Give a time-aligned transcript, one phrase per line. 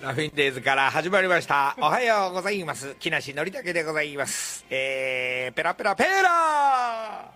[0.00, 1.76] ラフィンデイズから始まりました。
[1.78, 2.96] おはようございます。
[2.98, 4.64] 木梨憲武でございます。
[4.70, 7.30] えー、ペラペラペラ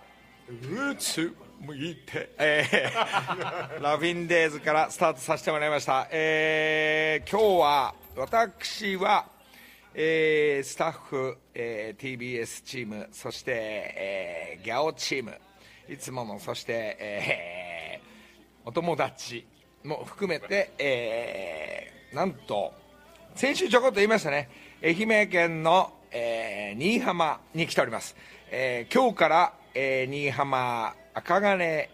[0.90, 1.30] うつ
[1.61, 6.08] むいて、えー、 ラフィンデイズからスタートさせてもらいました。
[6.11, 9.27] えー、今日は、私は、
[9.93, 15.39] えー、スタッフ、えー、TBS チーム、そして、えー、ギャオチーム、
[15.87, 19.46] いつもの、そして、えー、お友達
[19.83, 22.73] も含めて、えー、なんと、
[23.35, 24.49] 先週ちょこっと言いましたね、
[24.85, 28.14] 愛媛県の、えー、新居浜に来ております。
[28.53, 31.89] えー、今日から、えー、新居浜赤金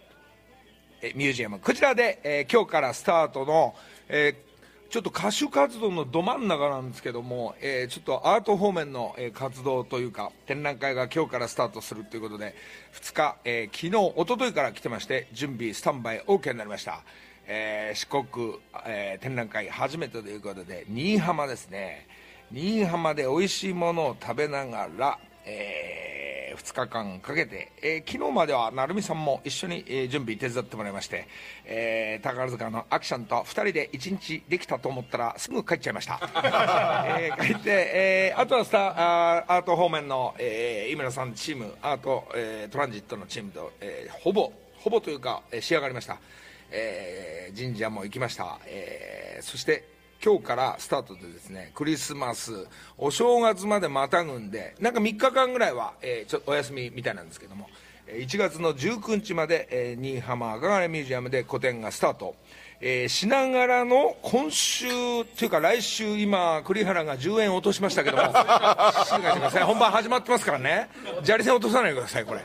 [1.14, 3.75] ミュージアム、こちらで、え今日からスタートの、
[4.11, 4.34] え
[4.91, 12.55] ちょっと歌手活動のど真ん中なんですけども、えちょっとアート方面の、え活動というか、展覧会が今日からスタートするということで、
[12.92, 17.02] 2日、え昨日、一昨日から来てまして、準備、スタンバイ OK になりました。
[17.52, 18.54] えー四国、
[18.86, 22.06] えー展覧会初めてということで、新居浜ですね。
[22.52, 31.27] 新居浜で美味しいものを食べながら、え2日間かけて、えー昨日までは成美さんも一緒に、えー準備手伝ってもらいまして、
[31.64, 36.20] えー宝塚のアクションと2人で1日できたと思ったらすぐ帰っちゃいました、
[37.19, 46.19] えー帰って、えーあとはスタあーアート方面の、えー井村さんチームアート、えートランジットのチームと、えーほぼほぼというか、えー仕上がりました、
[46.70, 49.88] えー神社も行きました、えーそして
[50.22, 52.68] 今日からスタートでですねクリスマス
[52.98, 57.68] お正月までまたぐんでなんか3日間ぐらいは、えーちょお休みみたいなんですけども
[58.06, 62.34] 1月の19日まで、えー新居浜赤金ミュージアムで個展がスタート、
[62.80, 64.88] えーしながらの今週
[65.24, 70.91] というか来週今栗原が10円落としましたけども静かにしてください本番始まってますからね。
[71.24, 72.41] 砂利線落とさないでくださいこれ。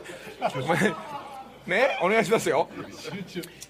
[1.66, 2.68] ねお願いしますよ。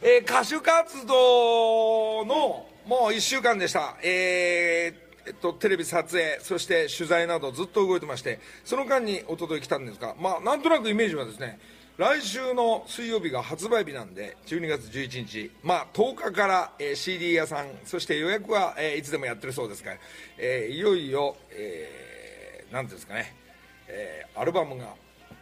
[0.02, 11.58] えー歌手活動のもう1週間でした、えーえっと、テレビ撮影、そして取材などずっと動いてまして、その間に一昨日来たんですが、まあ、なんとなくイメージはですね、
[11.96, 19.96] 来週の水曜日が発売日なんで、12月11日、まあ、10日から、えー CD 屋さん、そして予約は、えーいつでもやってるそうですから、
[20.38, 23.34] えーいよいよ、えーなんていうんですかね、
[23.88, 24.94] えーアルバムが、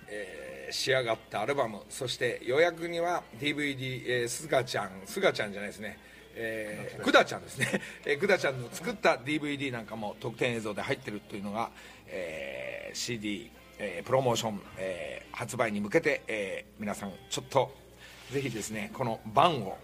[0.08, 0.43] えー
[0.74, 5.98] 仕上がったアルバムそして予約には DVD、えー、すがちゃんすがちゃんじゃないですね。
[6.36, 11.70] えー、くだちゃんですね、 えー、くだちゃんの作った DVD なんかも特典映像で入ってるというのが、
[12.08, 17.72] えー CD、えープロモーション、えー発売に向けて、えー皆さんちょっと
[18.32, 19.78] ぜひですねこの版を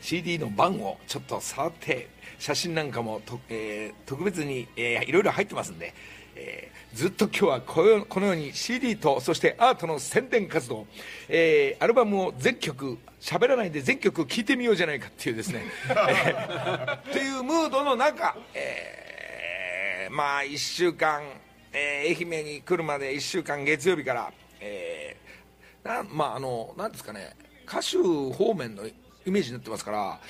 [0.00, 2.08] CD の版をちょっと触って
[2.38, 5.92] 写真なんかもと、えー特別に、えーいろいろ入ってますんで、
[6.36, 10.86] えーずっと今日はこのように CD とそしてアートの宣伝活動、
[11.28, 21.22] えーアルバムを全曲喋らないで全曲聴いてみようじゃないかっていうですね、えーっていうムードの中、えーまあ1週間、
[21.72, 25.16] え愛媛に来るまで1週間月曜日から、え
[25.82, 27.34] なまああのなんですかね
[27.66, 27.96] 歌手
[28.32, 28.92] 方面のイ
[29.26, 30.20] メージになってますから、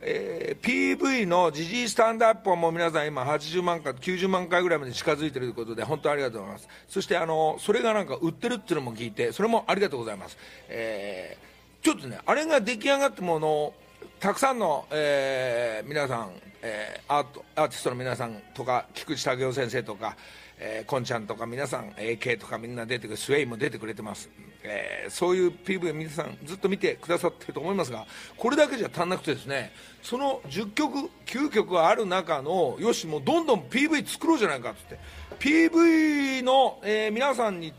[0.00, 6.68] えー PV のジジイスタンドアップも皆さん今80万回90万回ぐらいまで近づいているということで本当ありがとうございます。
[6.88, 10.36] そしてあのそれがなんか売ってるっていうのも聞いてそれもありがとうございます、
[10.68, 11.46] えー
[11.82, 13.72] ちょっとねあれが出来上がったもの
[14.18, 16.30] たくさんの、えー皆さん、
[16.60, 20.16] えーアートアーティストの皆さんとか菊池武雄先生とか、
[20.58, 24.28] えー、こんちゃんとか皆さん AK とかみんな出てくるスウェイも出てくれてます、
[24.68, 28.06] えーそういう PV を皆さんずっと見てくださってると思いますが
[28.36, 29.72] これだけじゃ足んなくてですね
[30.02, 34.98] その10曲9曲ある中のよしもうどんどん PV 作ろうじゃないかっつって
[35.38, 37.72] PV の、えー皆さんに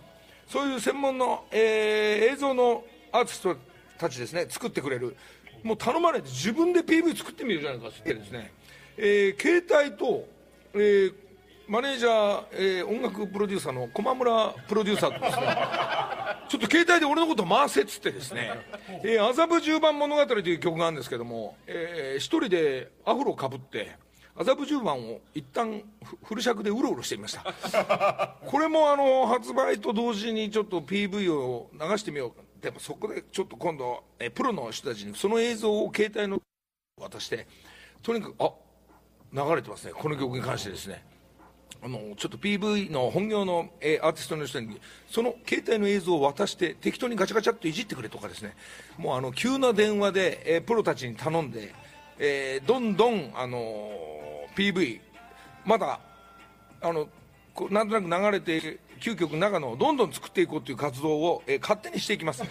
[0.47, 3.55] そういう専門の、えー映像のアーティスト
[3.97, 5.15] たちですね作ってくれる。
[5.63, 8.51] もう頼まれて自分で PV 作ってみるじゃないかって言ってですね、
[8.97, 10.25] えー携帯と、
[10.73, 11.13] えー
[11.67, 15.45] マネージャー、えー音楽プロデューサーの駒村プロデューサーとですね
[16.47, 18.51] ちょっと携帯で俺のこと回せっつってですね
[19.03, 23.97] 「えー麻布十番物語」という曲があるんですけども、えー一人でアフロかぶって
[24.33, 28.38] 麻布十番を一旦フフル尺でうろうろしてみました。
[28.47, 32.27] これもあの発売と同時にちょっと PV を流してみよ
[32.59, 36.41] うでもそこでちょっと今度えープロの人たちにその映像を携帯の
[36.97, 37.45] 渡して
[38.01, 38.53] とにかくあ
[39.33, 39.91] 流れてますね。
[39.94, 41.03] この曲に関してですね
[41.83, 48.55] あのちょっと PV の本業の、えーアーティストの人にその携帯の映像を渡して適当にガチャガチャっといじってくれとかですね。
[48.97, 51.73] もうあの急な電話で、えープロたちに頼んで、
[52.17, 53.91] えーどんどん、あの
[54.55, 54.99] PV
[55.65, 55.99] まだ
[56.81, 57.07] あの
[57.53, 62.44] こなんとなく流れている9曲長野をどんどん作っていこうという活動を、えー、勝手にしていきます、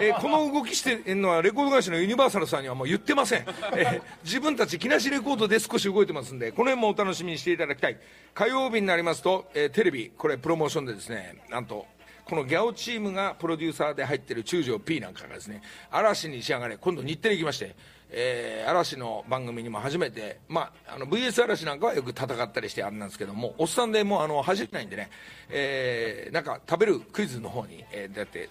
[0.00, 3.44] えー、この動きしてるのはレコード会社のユニバーサルさんにはもう言ってません、
[3.76, 7.98] え、自分たち木梨レコードで少し動いてますんでこの辺もお楽しみにしていただきたい。
[8.34, 11.86] 火曜日になりますと、え、テレビこれプロモーションでですねなんと
[12.24, 17.74] このギャオチームがプロデューサーで入ってる中条 P なんかがですね嵐に仕上がれ今度日テレ行きまして
[18.14, 25.10] えー、嵐の番組にも初めて、まあ、あの VS 嵐なんかはよく戦ったりしてあれなんですけどもおっさんでもうあの走れないんでね、
[25.48, 28.50] えー、なんか食べるクイズの方に、えー、だって、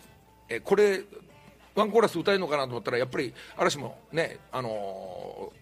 [0.49, 1.01] えー、これ
[1.75, 5.53] ワンコーラス歌えるのかなと思ったらやっぱり嵐もねあの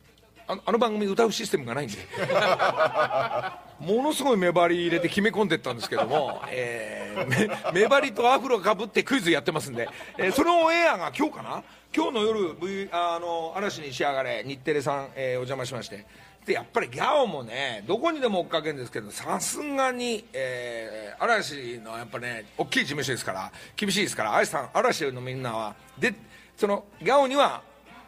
[0.48, 1.98] ー、ああの番組歌うシステムがないんで。
[3.80, 11.64] ものすごい目張り入れて決め込んでったんですけども、 えー、目張りとアフロかぶってクイズやってますんで、えー、そのオンエアが今日かな？
[11.96, 16.06] 今日の夜、v、あの嵐に仕上がれ日テレさん、えー、お邪魔しまして。
[16.46, 26.14] でやっぱりギャオもねどこにでも追っかけるんですけどさすがに、えー、嵐のやっぱね大きい事務所ですから厳しいですから嵐さん嵐のみんなはで
[26.58, 27.62] そのギャオには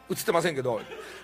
[0.09, 0.81] 映ってませんけど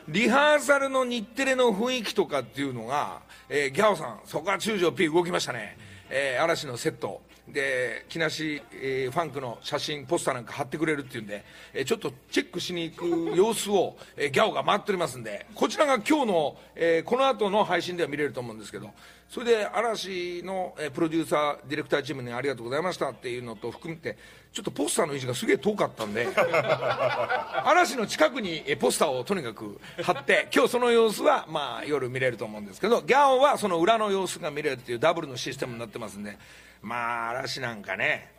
[0.07, 5.77] リハーサルの日テレの雰囲気とかっていうのが、えー、ギャオさんそこは中条 P 動きましたね、
[6.09, 7.26] えー、嵐のセット。
[7.47, 12.95] で木梨、えー、ファンクの写真ポスターなんか貼ってくれるっていうんで、えー、ちょっとチェックしに行
[13.31, 18.91] く様子を、えー、ギャオが回っておりますんでこちらが今日の、えー、この後の配信では見れると思うんですけど
[19.29, 24.17] それで嵐の、えー、プロデューサーディレクターチームにありがとうございましたっていうのと含めて
[24.51, 26.27] ちょっとポスターの位置がすげえ遠かったんで
[27.63, 36.37] 嵐の近くに、えー、ポスターをとにかく貼って今日その様子は、まあ、夜見れると思うんですけどギャオはその裏の様子が見れるっていうダブルのシステムになってますんで
[36.81, 38.31] まあ嵐なんかね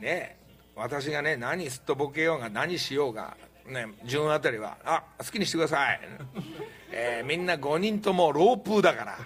[0.00, 0.36] ね
[0.74, 3.36] 私がね何すっとぼけようが何しようが
[3.66, 6.00] ね順あたりはあ好きにしてください、
[6.92, 9.18] えー、みんな5人ともロープだから。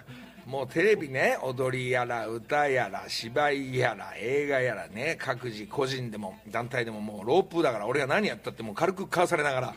[0.50, 9.74] もうテレビね踊りやら歌やら芝居やら映画やらね各自個人でも団体でももうロープだから俺が何やったってもう軽くかわされながら、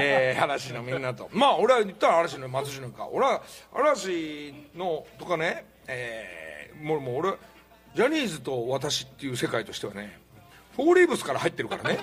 [0.00, 1.30] えー、嵐のみんなと。
[1.32, 3.06] まあ俺は言ったら嵐の松潤か。
[3.06, 3.42] 俺は
[3.72, 7.34] 嵐のとかねえー、もうもう俺
[7.98, 10.20] ジャニーズと私っていう世界としてはね
[10.76, 11.98] フォーリーブスから入ってるからね。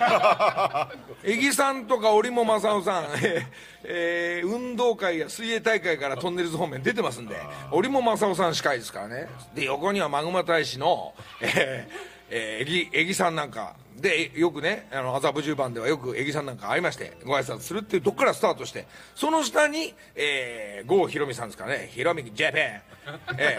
[1.23, 3.45] 江木さんとか織茂正夫さん、えー
[3.85, 7.37] えー、運動会や水泳大会からトンネルズ方面出てますんで
[7.71, 9.29] 織茂正夫さん司会ですからね。
[9.53, 23.57] で横にはマグマ大使の、えーえー、江木さんなんかでよくねあの麻布十番ではよく江木さんなんか会いましてご挨拶するっていうとこからスタートしてその下に、えー、郷ひろみさんですかねひろみジャパン、え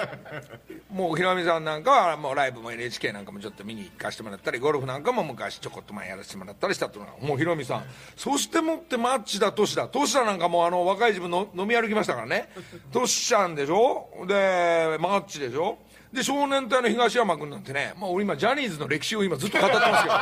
[0.91, 7.85] ー、 もうひろみさんなんかはもうライブも NHK なんかもちょっと見に行かせてもらったりゴルフなんかも昔ちょこっと前やらせてもらったりしたっていうのはもうひろみさん。
[8.17, 9.89] そしてもってマッチだトシだ。
[9.89, 12.51] トシだなんかもうあの若い自分の飲み歩きましたからね。
[12.93, 14.09] トシちゃんでしょ？
[14.27, 15.79] でマッチでしょ？
[16.13, 20.17] で少年隊の東山君なんてね、まあ、俺今ジャニーズの歴史を今ずっと語ってますけど。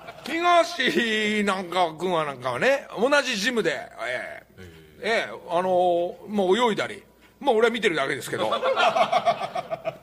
[0.22, 4.66] 東なんか君はなんかはね同じジムでええ
[5.02, 7.02] ええあのー、もう泳いだり
[7.40, 8.50] まあ俺は見てるだけですけど。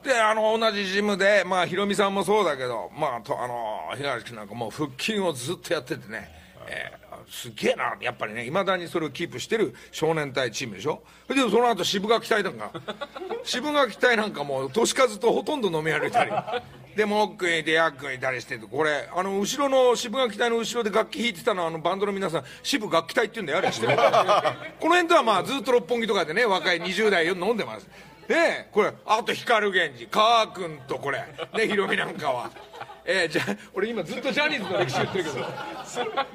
[0.02, 6.30] であの同じジムでまあヒロミさんもそうだけどまあとあの東君なんかもう腹筋をずっとやっててね、
[6.66, 8.46] ええすげえなやっぱりね。
[8.46, 11.02] いまだにそれをキープしてる少年隊チームでしょ？
[11.28, 12.70] でその後渋垣隊なんか。
[13.44, 16.30] 渋垣隊なんかもう年数とほとんど飲み歩いたり。
[16.96, 23.94] でも奥へいてヤックいたりしてこれあの後ろの渋垣隊の後ろで楽器弾いてたのはあのバンドの皆さん渋楽器隊って言うんだよあれしてる
[24.80, 27.86] この辺とはまあずっと六本木とかでね若い20代飲んでます。
[28.28, 31.22] ねこれあと光源氏川君とこれ
[31.54, 32.50] ねヒロミなんかは
[33.10, 35.38] えー、じゃ俺今ずっとジャニーズの歴史言ってるけど。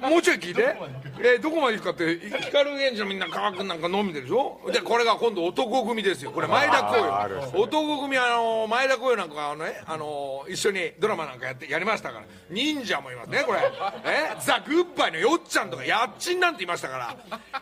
[0.09, 0.75] もうちょい聞いて、
[1.19, 4.59] えー、どこまで行くかって光源氏のみんな川君なんか飲んでるでしょ？
[4.73, 6.31] でこれが今度男組ですよ。
[6.31, 12.25] これ前田光陽男組あの前田光陽なんかあのねあの一緒にドラマなんかやってやりましたから。
[12.49, 13.59] 忍者もいますねこれ。
[14.05, 14.35] え？
[14.39, 17.15] ザ・グッバイのよっちゃんとかやっちんなんていましたから。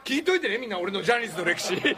[0.05, 1.97] 聞いといてねみんな俺のジャニーズの歴史。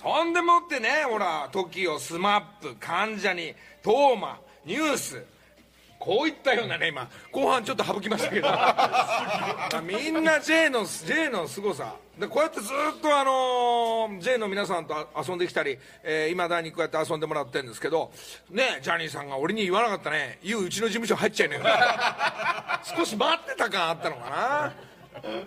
[0.00, 5.22] そんでもってねほら TOKIO SMAP 関ジャニトーマニュース
[5.98, 8.48] こういったようなね今後半ちょっと省きましたけど。
[9.82, 11.96] みんな J の J のすごさ。
[12.18, 18.10] でこうやってずっとあの J の皆さんと遊んできたりいま、えー、だにこうやって遊んでもらってるんですけど
[18.48, 21.64] ねジャニーさんが俺に言わなかったね「言ううちの事務所入っちゃいねえよ」
[22.96, 24.72] 少し待ってた感あったのかな。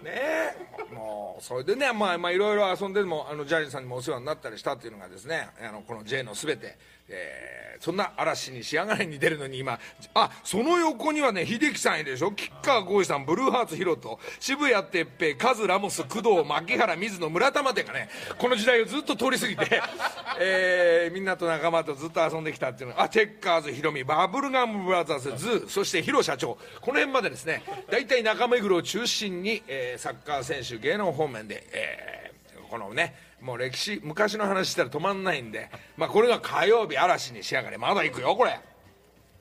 [0.04, 0.70] ね。
[0.94, 6.78] もうそれでねまあまあいろいろ遊んでもあのジャニーさんにもお世話になったりしたっていうのがですねあのこの J の全て。
[7.10, 9.80] えーそんな嵐に仕上がれに出るのに今
[10.14, 12.34] あその横にはね秀樹さんいるでしょ？
[12.34, 19.82] 吉川晃司さんブルーハーツヒロト渋谷哲平カズラモス工藤牧原水野村田までがねこの時代をずっと通り過ぎて、
[20.42, 22.98] えーみんなと仲間とずっと遊んできたっていうの。
[22.98, 26.58] があチェッカーズヒロミバブルガムブラザーズズーそしてヒロ社長。
[26.82, 37.78] この辺までですね大体中目黒を中心に、えーサッカー選手芸能方面で、えーこのねもう歴史昔の話したら止まんないんで、まあ、これが火曜日嵐に仕上がれ。
[37.78, 38.60] まだ行くよこれ。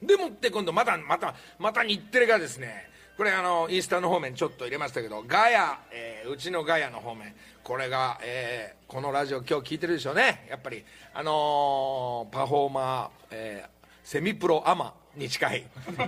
[0.03, 7.35] でもって今度またまたまた日テレがですねこれあのインスタの方面ちょっと入れましたけどガヤ、えーうちのガヤの方面。
[7.65, 10.47] これが、えーこのラジオ今日聞いてるでしょうね。
[10.49, 13.69] やっぱりあのーパフォーマー、えー
[14.05, 14.95] セミプロアマ。
[15.19, 15.67] に近い、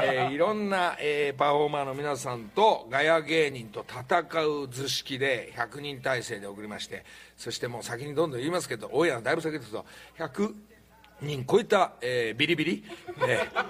[0.00, 7.04] えーいろんな、えーパフォーマーの皆さんとガヤ芸人と戦う図式で100人体制で送りまして
[7.36, 9.84] そしてもう先にどんどん言いますけど大家のだいぶ先ですと
[10.18, 10.54] 100
[11.20, 12.84] 人超えた、えービリビリ、
[13.26, 13.66] えー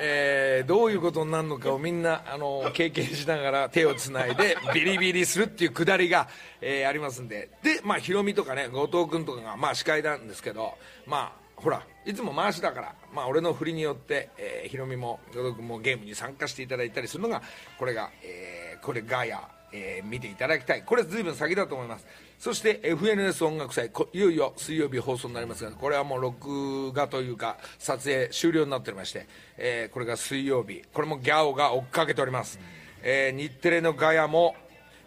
[0.00, 6.28] えーどういうことになるのかをみんなあの経験しながら手をつないでビリビリするっていうくだりが、
[6.60, 7.50] えーありますんで。
[7.62, 10.74] でまあヒロミとかね後藤君とかがまあ司会なんですけど
[11.06, 17.42] まあほらいつも回しだから、まあ、俺の振りによって、えーヒロミも後藤君もゲームに参加していただいたりするのが
[17.78, 19.40] これが、えーこれガヤ、
[19.72, 20.82] えー見ていただきたい。
[20.82, 22.06] これ随分先だと思います。
[22.38, 30.82] そして FNS 音楽祭いよいよ水曜日放送になりますがこれはもう録画というか撮影終了になっておりまして、えーこれが水曜日。
[30.92, 32.60] これもギャオが追っかけております、
[33.02, 34.54] えー日テレのガヤも、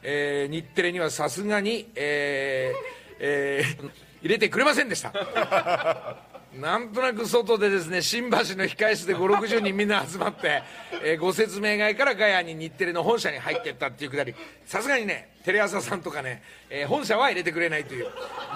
[0.01, 3.91] えー日テレにはさすがに、えーえー
[4.21, 6.28] 入れてくれませんでした。
[6.53, 10.63] なんとなく外でですね新橋の控室で560人みんな集まって、
[11.03, 14.33] えーご説明会からガヤに日テレの本社に入ってったっていうくだり。
[14.65, 18.07] さすがにねテレ朝さんとかね、えー本社は入れてくれないという。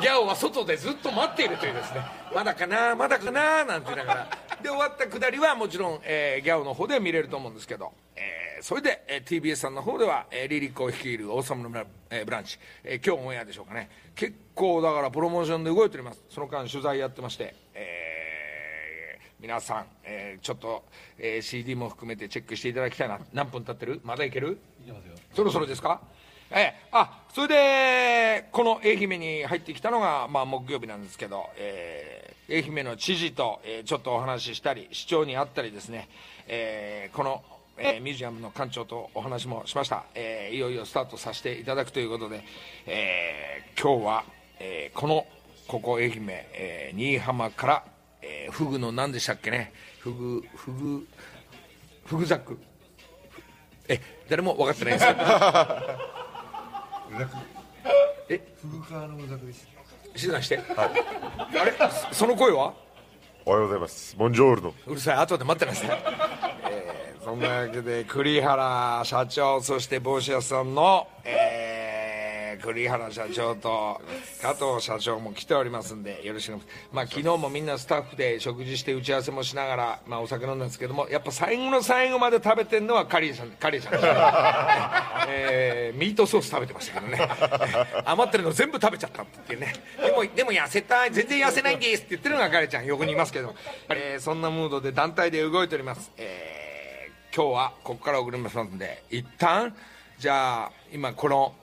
[0.02, 2.02] ギャオは外でずっと待っているというですね。
[2.34, 4.38] まだかなまだかななんて言いながら。
[4.62, 13.90] で終わったくだりはもちろん、えーギャオの方では見れると思うんですけど、えーそれで、えー TBS さんの方では、えーリリックを率いる「王様のブラ,、えーブランチ」えー今日オンエアでしょうかね。
[14.16, 16.22] 結構だからプロモーションで動いております。
[16.30, 20.86] その間取材やってまして、えー皆さん、えーちょっと、
[21.18, 23.20] えー CD も含めてチェックしていただきたいな。
[23.34, 24.00] 何分経ってる？
[24.06, 24.58] まだいける？
[25.36, 26.00] そろそろですか？
[26.50, 36.08] ええあそれでこの愛媛に入ってきたのが、まあ、木曜日なんですけど、えー愛媛の知事と、えーちょっとお話ししたり市長に会ったりですね、
[36.48, 37.44] えーこの、
[37.78, 42.44] えーミュージアムの館長とお話もしました、えーいよいよスタートさせていただくということで、
[42.86, 44.24] えー今日は、
[44.60, 45.26] えーこの
[45.68, 47.84] ここ愛媛、えー新居浜から、
[48.22, 49.74] えーフグの何でしたっけね？
[50.00, 51.08] フグフグ
[52.06, 52.60] フグザク。
[53.88, 54.00] え
[54.30, 55.22] 誰も分かってないんですけど。
[58.30, 58.40] え？
[58.62, 59.68] フグ川のうざくです
[60.16, 60.88] 静かにして、あ
[61.66, 61.74] れ？
[62.12, 62.74] そその声は？
[63.46, 64.16] おはようございます。
[64.16, 64.74] ボンジョールノ。
[64.88, 65.18] うるさい。
[65.18, 66.43] 後で待ってますね、えー
[67.24, 71.74] そんなわけで栗原社長そして帽子屋さんの、えー
[72.64, 74.00] 栗原社長と
[74.42, 84.14] 加藤社長も来ておりますんでよろしくお願いしまあ昨日もみんなスタッフで食事して打ち合わせもしながら、まあ、お酒飲んだんですけどもやっぱ最後の最後まで食べてるのはカリーさん カリーさんですね、
[85.28, 87.30] えーミートソース食べてましたけどね。
[88.06, 89.74] 余ってるの全部食べちゃったっていうね。
[90.02, 93.54] でもでも痩せたい全然痩せないんですって言ってるのがカリーちゃん横にいますけど、
[93.90, 96.73] えーそんなムードで団体で動いております、えー
[97.36, 99.76] 今日はここから送りますんで一旦
[100.20, 101.56] じゃあ今この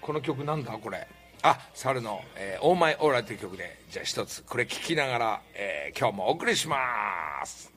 [0.00, 1.06] この曲なんだこれ。
[1.42, 7.70] あ猿の「えー、オーマイオーラ」という曲でじゃあ一つこれ聴きながら、えー今日もお送りします。
[7.70, 7.72] っ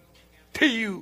[0.53, 1.01] ていう。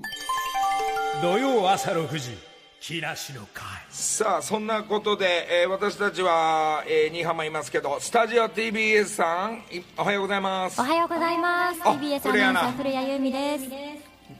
[1.21, 2.37] 土曜朝6時
[2.79, 3.65] 木梨の会。
[3.89, 10.81] さあそんなことで、えー私たちは、えー、新居浜いますけどスタジオ TBS さんいおはようございます。
[10.81, 11.81] おはようございます。
[11.83, 13.65] あ TBS アナウンサー古谷由美です。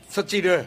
[0.09, 0.65] そっちいる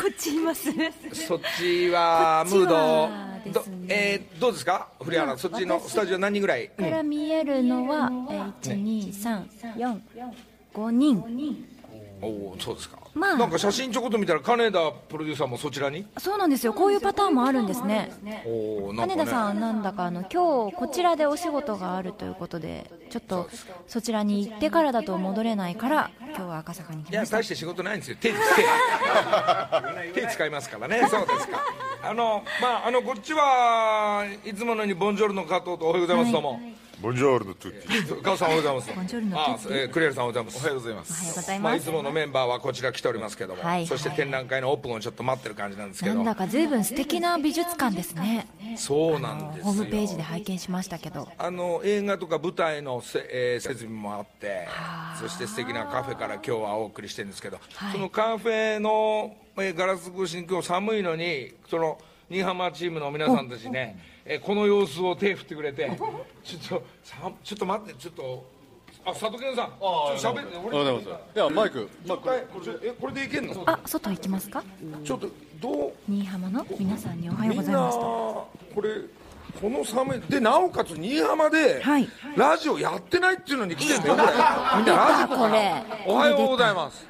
[0.00, 0.70] こっちいます。
[1.12, 3.32] そっちはムード。
[3.52, 4.88] どえーどうですか？
[5.00, 6.84] 古谷アナそっちの私スタジオ何人ぐらい、うん。
[6.84, 10.00] から見えるのは、えー、一二三四
[10.72, 11.66] 五人。
[12.20, 13.36] おおそうですか、まあ。
[13.36, 16.06] なんか写真ちょこっと見たら金田プロデューサーもそちらに？
[16.18, 16.72] そうなんですよ。
[16.72, 18.10] こういうパターンもあるんですね。
[18.96, 23.48] 金田さんなんだかあの今日こちらでお仕事があるということで、ちょっと
[23.86, 27.38] そちらに行ってからだと戻れないから今日は赤坂に来いやました。
[27.38, 28.16] 大して仕事ないんですよ。
[28.20, 28.32] 手
[30.14, 31.06] 手手使いますからね。
[31.08, 31.62] そうですか。
[32.04, 36.60] あのまああのこっちはいつものようにボンジョルの加藤とおはようございます、どうも
[37.02, 38.22] ボンジョールドトゥッティ。
[38.22, 38.94] ガオさんおはようございます。
[38.94, 40.56] ボンジョルノあトゥッティえークレールさんおはようございます。
[40.56, 41.34] おはようございまおはようす。
[41.34, 43.86] ございまあ、いつものメンバーはこちら来ておりますけども、はい。
[43.88, 46.14] そして展覧会のオープンをちょっと待ってる感じなんですけど。
[46.14, 48.46] なんだか随分素敵な美術館ですね。
[48.76, 49.64] そうなんですよ。
[49.64, 51.26] ホームページで拝見しましたけど。
[51.36, 54.68] あの映画とか舞台のせ、えー設備もあって
[55.20, 57.92] そして素敵なカフェから今日はお送りしてるんですけど、はい。
[57.92, 61.98] そのカフェの、えーガラス越しに今日寒いのにその
[62.32, 65.90] 新居浜チームの皆さんたちね、えーこの様子を手振ってくれて
[66.42, 68.44] ちょっとさちょっと待ってちょっと
[69.04, 71.06] あ佐藤健さんちょっと喋って俺います。
[71.08, 72.28] いや、マイク、マイク。
[72.28, 73.62] はいこれえこれでいけんの？
[73.66, 74.62] あ外行きますか？
[75.04, 75.28] ちょっと
[75.60, 75.92] どう？
[76.08, 78.48] 新居浜の皆さんにおはようございますと。
[78.74, 78.88] これ
[79.60, 82.08] この寒いでなおかつ新居浜で、はい。
[82.36, 84.14] ラジオやってないっていうのに来てんだよ。
[84.16, 84.28] これ。
[84.78, 86.12] みんなラジあこれオ。
[86.12, 87.06] おはようございます。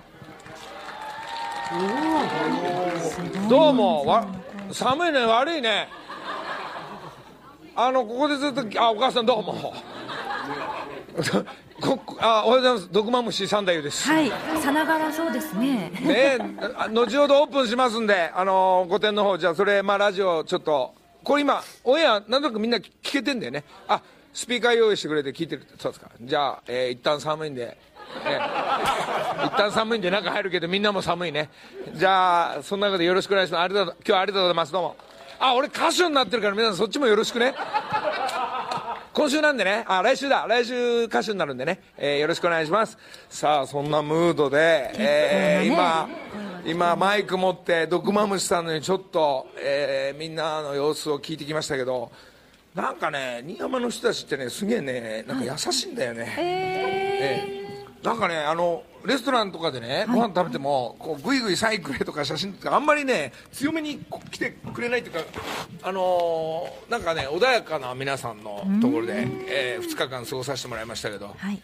[3.49, 4.42] どうもわ
[4.73, 5.88] 寒いね悪いね。
[7.75, 9.75] あのここでずっとあお母さんどうも。
[11.81, 12.88] こあおはようございます。
[12.93, 14.09] 毒マムシ三太夫です。
[14.09, 14.31] はい。
[14.61, 15.91] さながらそうですね。
[16.00, 16.38] ね
[16.76, 23.64] あ後ほどオープンしますんで、あのー、御殿の方じゃあそれ、まあ、ラジオちょっとこれ今オンエアなんとなくみんな聞けてんだよね。
[23.88, 24.00] あ
[24.33, 26.11] スピーカー用意してくれて聞いてるそうですか。
[26.21, 27.76] じゃあ、えー、一旦寒いんで、
[28.26, 31.50] えー一旦寒いんで中入るけどみんなも寒いね。
[31.94, 33.61] じゃあそんな中でよろしくお願いします。
[33.62, 34.73] ありがとう今日はありがとうございます。
[34.73, 34.97] どうも。
[35.40, 37.54] あ俺歌手になってるから皆さんそっちもよろしくね。
[39.12, 42.97] 今週なんでね、あ、来週だ、来週歌手になるんでね、えーよろしくお願いします。
[43.28, 46.09] さあ、そんなムードで、えー今
[46.64, 52.11] ね、今マイク持って、毒マムシさんのにちょっと、えーみんなの様子を聞いてきましたけど、
[52.75, 56.35] なんかね、新山の人たちってね、すげえね、なんか優しいんだよね。
[56.38, 57.62] ええ
[58.02, 63.99] なんかねあのレストランとかでね、ご飯食べてもこうグイグイサイクレとか写真とかあんまりね強めに
[64.30, 65.21] 来てくれないっていうか
[65.82, 71.35] あのーなんかね穏やかな皆さんのところで、え2日間過ごさせてもらいましたけど。
[71.37, 71.61] はい。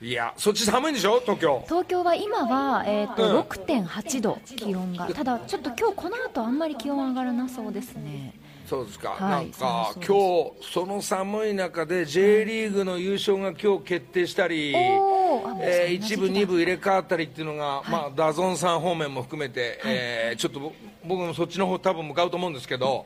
[0.00, 1.20] いやそっち寒いんでしょ？
[1.20, 1.62] 東京。
[1.66, 3.40] 東京は今は、えーとうん。
[3.42, 5.06] 6.8度気温が。
[5.08, 8.34] ただちょっと今日この後あんまり気温上がらなそうですね
[8.72, 20.72] そうですか、はいなんか今日その寒い中で J リーグの優勝が今日決定したり、えー一部、二部入れ替わったりっていうのが、まあ、ダゾンさん方面も含めて、えーちょっとぼ
[21.04, 23.04] 僕もそっちの方多分向かうと思うんですけど、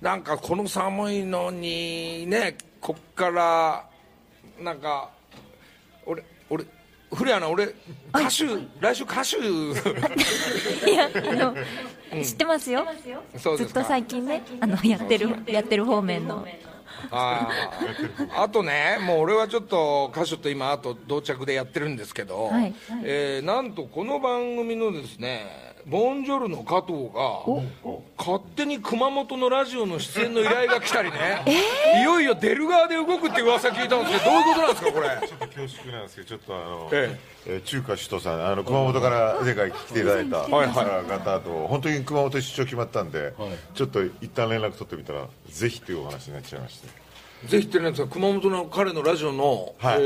[0.00, 3.84] なんかこの寒いのにね、こっから、
[4.62, 5.10] なんか、
[6.06, 6.64] 俺、俺、
[7.10, 7.66] 古谷アナ、俺、
[8.14, 8.46] 歌手、
[8.80, 9.36] 来週歌手、
[10.90, 11.54] いやあの、
[12.22, 12.84] 知ってますよ。
[13.56, 16.46] ずっと最近ねあのやってるやってる方面の。
[17.10, 18.42] あー。
[18.42, 22.74] あとね、もう俺はちょっと歌手と今、あと同着でやってるんですけど、はい。
[23.02, 27.42] えーなんとこの番組のですね、ボンジョルの加藤が、
[28.18, 31.42] 勝手に熊本のラジオの出演の依頼が来たりね、
[32.00, 35.28] いよいよ出る側で動くって噂聞いたんですけど、どういうことなんですか、これ？
[35.28, 37.56] ちょっと恐縮なんですけど、ちょっとあの、ええ。
[37.58, 41.10] ー中華首都さん、あの熊本から前回来ていただいたはいはい。
[41.10, 43.32] 方と、本当に熊本出張決まったんで、
[43.74, 46.88] ちょっと一旦連絡取ってみたら、ぜひというお話になっちゃいまして。
[47.46, 49.96] ぜひってなんですか、熊本の彼のラジオの、はい。
[49.98, 50.02] え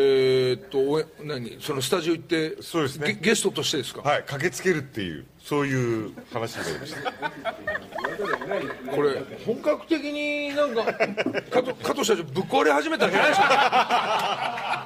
[0.55, 3.09] ーっと、おえ何、そのスタジオ行って、そうですね。
[3.21, 4.01] ゲゲストとしてですか？
[4.01, 7.13] はい、駆けつけるっていう、そういう話になりました。
[8.97, 10.83] これ本格的になんか
[11.51, 13.47] 加藤加藤社長ぶっ壊れ始めたんじゃないですか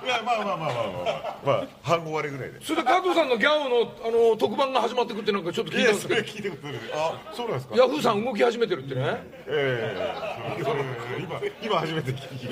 [0.05, 2.61] いや、まあまあまあまあまあ、まあ、半5割ぐらいで。
[2.63, 6.77] それで加藤さんのギャオのあの特番が始まってくってなんかちょっと聞いたんですけどいたことない。
[6.95, 7.77] あ、そうなんですか？
[7.77, 9.03] ヤフーさん動き始めてるってね
[9.47, 9.97] え
[10.59, 12.49] え今今初めて聞い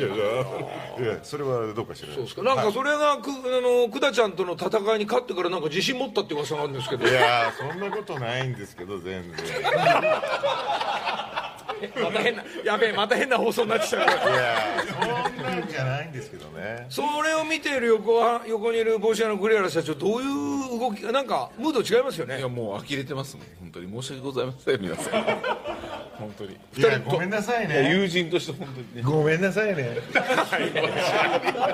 [0.97, 1.03] た。
[1.03, 2.14] いや、それはどうかしら。
[2.14, 9.32] そうですかなんかそれがくあの久田ちゃんとの戦いに勝ってからなんか自信持ったって噂があるんですけどいやーそんなことないんですけど全然。
[12.02, 14.12] また変なやべえまた変な放送になってきたから。
[14.12, 15.06] いやーそ
[15.42, 22.38] んなんじゃないんですけどねそれを見ている横は横にいる帽子屋の栗原社長どういう動きなんかムード違いますよね。
[22.38, 23.46] いやもう呆れてますもん。
[23.61, 25.12] 本当に申し訳ございません皆さん
[26.18, 26.52] 本当に。
[26.76, 27.90] いやごめんなさいね。
[27.94, 29.02] 友人として本当にね。
[29.02, 29.96] ごめんなさいね。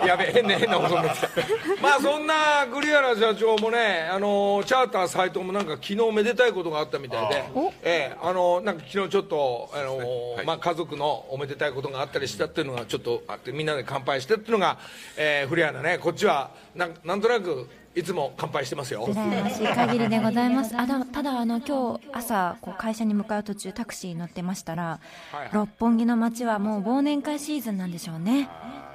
[0.06, 1.32] やべえ変な変な放送になってき
[1.76, 1.82] た。
[1.82, 2.34] まあそんな
[2.72, 7.44] 栗原社長もねあのチャーター斎藤もなんか昨日めでたいことがあったみたいで
[7.82, 9.96] ええあのなんか昨日ちょっとあの、
[10.34, 10.46] はい。
[10.46, 14.78] まあ家族のおめでたいことがあったりしたっていうのがちょっとあってみんなで乾杯してっていうのが、
[15.16, 19.06] えー、栗原ねこっちはなんなんとなくいつも乾杯してますよ。
[19.06, 20.76] 羨ましい限りでございます。
[20.76, 25.00] あだただあの今日朝こう会社に向かう途中タクシーに乗ってましたら、は
[25.34, 25.50] いはい。
[25.52, 28.48] 六本木の街はもう忘年会シーズンなんでしょうね。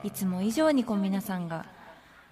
[0.03, 0.11] い。
[0.11, 1.65] つも以上にこう皆さんが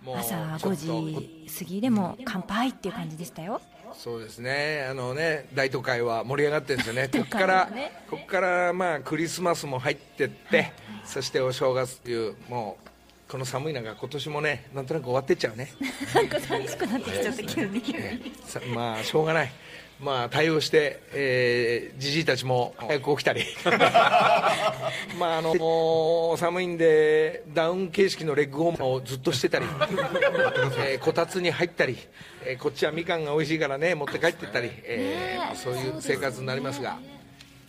[0.05, 3.61] 朝ちょっと5時過ぎでも乾杯っていう感じでしたよ。
[3.93, 4.85] そうですね。
[4.89, 7.07] あのね大都会は盛り上がってるんですよね。
[7.11, 10.73] こ都会こから、はねここからまあクリスマスも入ってって、
[11.05, 12.86] そしてお正月っていうもう
[13.29, 15.69] この寒い中今年もねなんとなく終わってっちゃうね。
[16.15, 17.83] なんか寂しくなってきちゃった急に。
[18.45, 19.51] さまあしょうがない。
[19.99, 23.43] まあ対応してえーじじいたちも早く起きたり。
[25.19, 31.97] まああのもう寒いんでダウン形式のレッグウォーマーをずっとしてたり、えーこたつに入ったり、
[32.45, 36.97] えーこっちはみかんが美味しいからね持って帰ってったり、えーまあそういう生活になりますが。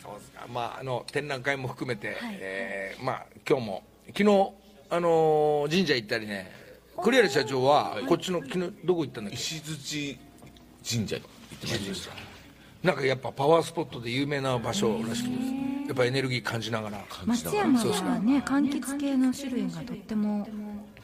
[0.03, 3.83] そうですかまああの展覧会も含めて、えーまあ今日も
[4.17, 4.53] 昨日
[4.91, 6.51] あのー神社行ったりね。
[7.03, 9.37] 栗原社長はこっちの昨日どこ行ったんだっけ？
[9.37, 10.19] 石槌
[10.89, 12.15] 神社に行ってまいりました
[12.83, 15.35] なんかやっぱパワースポットで有名な場所らしくて
[15.87, 17.05] やっぱエネルギー感じながら。
[17.25, 20.49] 松山はね柑橘系の種類がとっても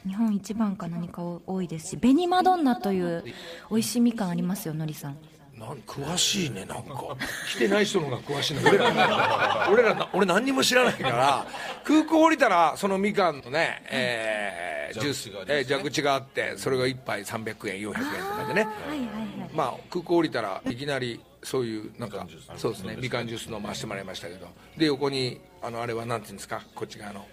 [0.06, 3.22] 日本一番か何か多いですし紅マドンナという
[3.70, 5.16] 美味しいみかんありますよのりさん
[5.58, 7.16] なん詳しいねなんか。
[7.52, 11.46] 来てない人の方が詳しいね俺ら俺らな俺何にも知らないから
[11.84, 18.64] 空港降りたらそのみかんのね、えージュース蛇口がありますねえー蛇口があってそれが1杯300円400円とかでね。
[18.64, 24.48] はいはいはいまあ空港降りたらいきなりそういうなんかそうですねみかんジュース飲ませてもらいましたけど。
[24.76, 26.60] で横にあのあれはなんていうんですか？
[26.74, 27.24] こっち側の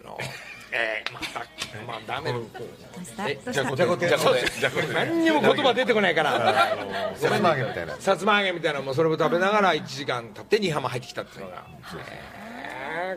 [0.00, 0.18] あの
[0.76, 1.46] えー、また
[1.86, 3.52] まあダメえどうした。
[3.52, 4.18] じゃこじゃこでじゃ
[4.70, 7.14] こで何にも言葉出てこないから。
[7.14, 7.96] さつま揚げみたいな。
[8.00, 11.64] さつま揚げみたいなのもそれを食べながら1時間経って新居浜入ってきたっていうのが、
[12.08, 12.44] えー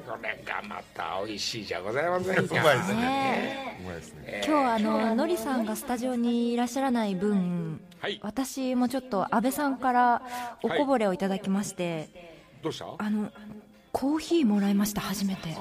[0.05, 2.41] これがまた美味しいじゃございませんか。
[2.41, 3.77] うまいですね。
[3.79, 4.43] うまいですね。
[4.45, 8.19] 今日あののりさんがスタジオにいらっしゃらない分、はい。
[8.21, 10.21] 私もちょっと安倍さんから
[10.61, 12.09] おこぼれをいただきまして、
[12.61, 12.85] どうした？
[12.97, 13.31] あの
[13.91, 15.55] コーヒーもらいました初めて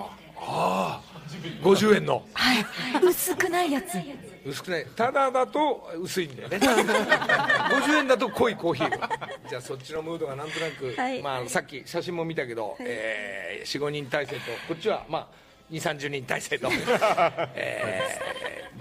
[1.62, 2.22] 50円の。
[2.32, 2.64] はい。
[3.04, 3.98] 薄くないやつ。
[4.44, 4.86] 薄くない。
[4.94, 6.58] ただだと薄いんだよね。
[6.60, 9.18] 50円だと濃いコーヒー
[9.48, 11.22] じゃあそっちのムードがなんとなく、はい。
[11.22, 15.26] まあ、さっき写真も見たけど、えー、45人体制とこっちはまあ
[15.72, 16.68] 2 3 0人体制と、
[17.54, 18.36] えー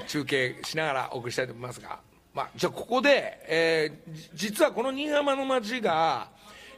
[0.07, 1.99] 中継しながらお送りしたいと思いますが、
[2.33, 6.27] まあ、じゃあここで、えーじ実はこの新居浜の町が、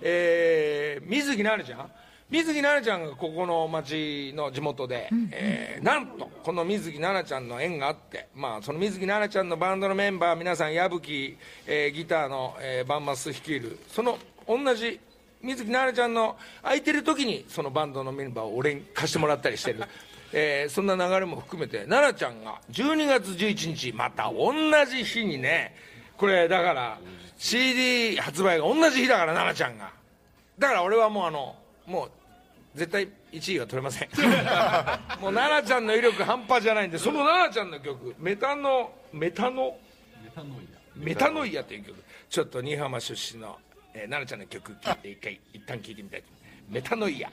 [0.02, 1.92] えー水木奈々ちゃん
[2.30, 15.00] 水木奈々ちゃんがここの町の地元で、えーなんとこの水木奈々ちゃんの縁があって、まあ、その水木奈々ちゃんのバンドのメンバー皆さん矢吹、えーギターの、えーバンマス率いるその同じ
[15.42, 19.84] 水木奈々ちゃんの空いてる時にそのバンドのメンバーを俺に貸してもらったりしてる、
[20.34, 24.54] えーそんな流れも含めて奈々ちゃんが12月11日また同
[24.86, 25.76] じ日にね
[26.18, 26.98] これだから
[27.38, 29.92] CD 発売が同じ日だから奈々ちゃんが。
[30.60, 32.12] だから俺はもうあのもう
[32.78, 34.10] 絶対1位は取れません。
[35.20, 38.16] もう奈々ちゃんの威力半端じゃないんでその奈々ちゃんの曲。
[38.20, 39.76] メタノメタノ？
[40.96, 41.64] メタノイア。
[41.64, 41.96] という曲。
[42.30, 43.58] ちょっと新居浜出身の、
[43.94, 46.28] えー奈々ちゃんの曲聴いて一回一旦聴いてみたいと
[46.70, 47.32] メタノイア。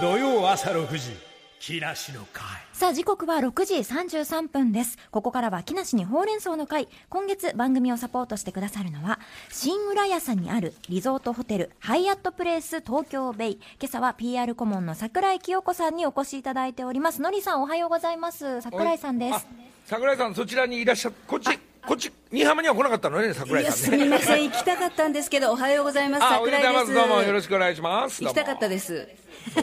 [0.00, 1.16] 土曜朝6時
[1.62, 2.44] 木梨の会。
[2.72, 4.98] さあ時刻は6時33分です。
[5.12, 6.88] ここからは木梨にほうれん草の会。
[7.08, 13.60] 今月番組をサポートしてくださるのは新浦安にあるリゾートホテルハイアットプレイス東京ベイ。
[13.80, 17.22] 今朝は PR 顧問の桜井清子さんにお越しいただいております。
[17.22, 18.60] のりさんおはようございます。
[18.60, 19.34] 桜井さんです。
[19.36, 19.42] あ
[19.86, 24.04] 桜井さんそちらにいらっしゃこっちこっち新居浜には来なかったのね桜井さんね。
[24.04, 24.44] みません。
[24.44, 26.24] 行きたかったんですけどおはようございます。
[26.24, 26.86] あおはようございます。
[26.86, 26.94] です。
[26.94, 28.24] どうもよろしくお願いします。
[28.24, 29.06] 行きたかったでです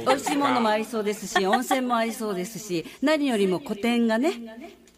[0.06, 4.34] 美味しいものもありそうですし温泉もありそうですし何よりも個展がね。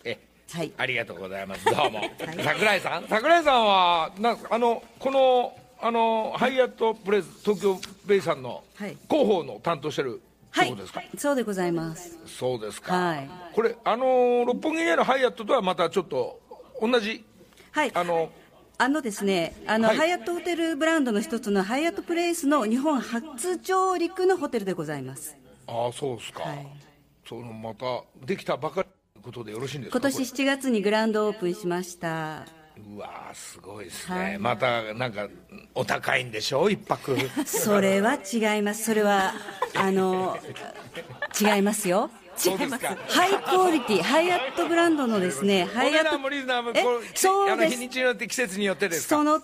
[0.04, 0.20] え
[0.52, 0.72] はい。
[0.78, 1.64] ありがとうございます。
[1.64, 2.02] どうも、
[2.44, 3.08] 桜井さん？
[3.08, 8.98] 桜井さんはなあのこのあのハイアットプレイス東京ベイさんのはい。
[9.10, 10.70] 広報の担当してるはい。
[10.72, 12.18] ことですか、そうでございます。
[12.26, 13.30] そうですか、はい。
[13.54, 16.42] これあの六本木にあるハイアットとはまたちょっと
[16.82, 17.24] 同じ
[17.72, 17.92] はい。
[17.94, 18.30] あの
[18.78, 19.98] あのですねあの、はい。
[19.98, 25.38] ハイアットホテルブランドの一つのハイアットプレイスの日本初上陸のホテルでございます。
[25.68, 26.68] ああそうですか、はい。
[27.28, 32.46] そのまたできたばかりとことでよろしいんですか今年こ7月にグランドオープンしました。
[32.76, 34.40] れうわーすごいですね、はい。
[34.40, 35.30] またなんか
[35.76, 36.70] お高いんでしょ？
[36.70, 37.16] 一泊。
[37.46, 38.86] それは違います。
[38.86, 39.34] それは
[39.76, 40.38] あの
[41.40, 42.98] 違いますよそうですか。
[43.08, 46.12] ハイクオリティ、ハイアットブランドのですね、ハイアット
[47.14, 47.78] そうです。
[47.78, 49.16] 日によって季節によってですか？
[49.16, 49.42] そのあ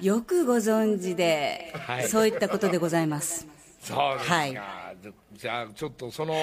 [0.00, 2.08] よくご存知で、はい。
[2.08, 3.46] そういったことでございます。
[3.80, 4.60] そうですか、はい。
[5.02, 6.34] じじゃあちょっとその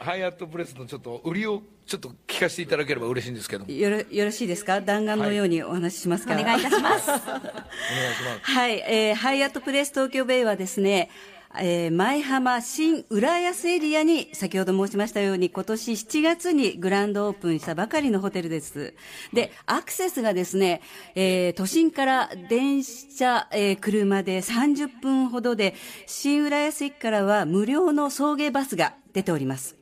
[0.00, 3.70] ハイアットプレスのちょっと売りをちょっと聞かせていただければ嬉しいんですけども。
[3.70, 4.80] よろよろしいですか？
[4.80, 6.60] 弾丸のようにお話ししますか、お願い。
[6.60, 8.50] いたしますお願いします。
[8.50, 11.08] はい、えーハイアットプレイス東京ベイはですね、
[11.56, 18.94] えー前浜新浦安エリアに先ほど申しましたように今年7月にグランドオープンしたばかりのホテルです。
[19.32, 20.82] で、アクセスがですね、
[21.14, 25.74] えー都心から電車、えー車で30分ほどで、
[26.06, 29.76] 新浦安駅からは無料の送迎バスが出ております。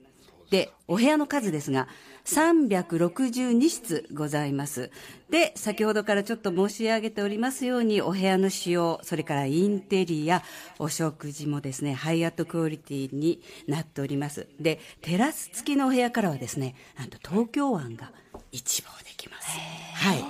[0.51, 1.89] で、お部屋の数ですが、
[2.27, 4.91] 362室ございます。
[5.31, 10.43] で、先ほどからちょっと申し上げておりますように、お部屋の使用、それからインテリア、
[10.79, 14.49] お食事もですね、ハイアットクオリティになっております。
[14.61, 18.13] で、テラス付きのお部屋からはですね、なんと東京湾が
[18.51, 19.49] 一望できます。
[19.95, 20.25] はい。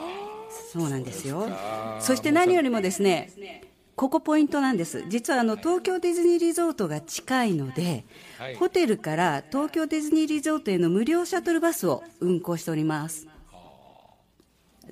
[0.73, 1.49] そうなんですよ。
[2.01, 3.31] そして何よりもですね、
[3.97, 5.05] ここポイントなんです。
[5.09, 8.05] 実はあの東京ディズニーリゾートが近いので、
[8.39, 13.27] はいホテルから東京ディズニーリゾートへの無料シャトルバスを運行しております。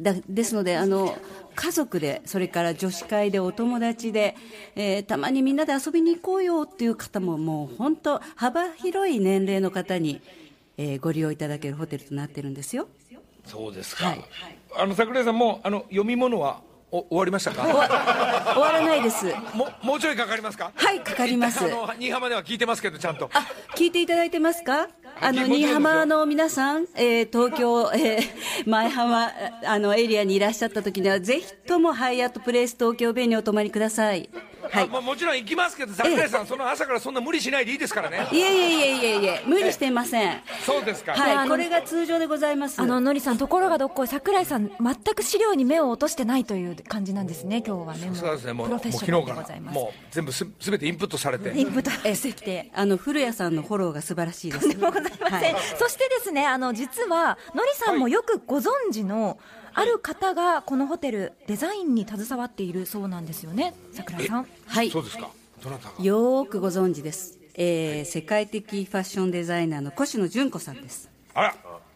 [0.00, 1.16] だですのであの
[1.54, 4.34] 家族でそれから女子会でお友達で、
[4.74, 10.22] えーたまにみんなで遊びに行こうよっていう方ももう本当幅広い年齢の方に、
[10.78, 12.88] えーご利用いただけるホテルとなってるんですよ。
[13.44, 14.24] そうですか、はい
[14.76, 16.60] あの桜井さんもうあの読み物は
[16.96, 17.62] お終わりましたか？
[18.54, 19.26] 終わらないです。
[19.54, 20.70] ももうちょいかかりますか？
[20.76, 21.64] はいかかります。
[21.64, 23.28] あの新居浜では聞いてますけどちゃんと。
[23.32, 24.88] あ、聞いていただいてますか？
[25.20, 29.30] あの、新居浜の皆さん、えー東京、えー前浜、
[29.66, 34.28] あの、エリアにいらっしゃった時には、ぜひともハイアットプレイス東京ベイにお泊まりください。
[34.70, 34.84] はい。
[34.84, 40.42] あまあ、もちろん行きますけど桜井さん、その朝からそんな無理しないでいいですからねいえいえいえいえいえ、無理していません。
[40.64, 42.80] そうですか、はい、これが通常でございます。
[42.80, 48.06] あの、のりさん、ところがどっこい、桜井さん、全く資料に目を落としてないという感じなんですね、今日はね。
[48.10, 49.74] もそうですねもうプロもうフェッショナル昨日かでございます。
[49.74, 52.70] らもう全部すすべてインプットされてインプットしてきて。
[52.74, 54.68] あの、古谷さんのフォローが素晴らしいです。
[54.68, 59.38] でもございません、そしてですねあの実はのりさんもよくご存知の、
[59.74, 64.90] ある方がこのホテルデザインに携わっているそうなんですよね桜井さんはい。
[64.90, 65.28] そうですか
[65.62, 65.94] どなたが？
[66.04, 67.38] よーくご存知です。
[67.56, 71.08] えー世界的ファッションデザイナーの越野純子さんです。
[71.34, 71.54] あら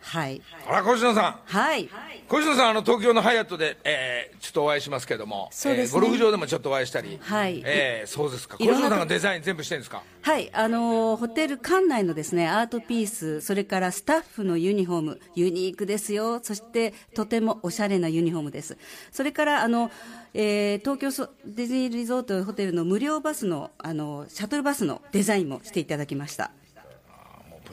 [0.09, 0.41] はい。
[0.67, 1.89] あら越野さんはい。
[2.31, 10.03] 越野さんあの東京のハイアットで、えーちょっとお会いしますけども、そうですねえーゴルフ場でもちょっとお会いしたり、はいえーそうですかいろんな越野さんがデザイン全部してるんですか？
[10.23, 16.41] はい、あのーホテル館内のですね、アートピース、それからスタッフのユニフォーム、ユニークですよ。
[16.43, 18.77] そして、とてもおしゃれなユニフォームです。
[19.11, 19.91] それから、あの、
[20.35, 26.51] えー東京ソディズニーリゾートホテルの無料バスの、あの、シャトルバスのデザインもしていただきました。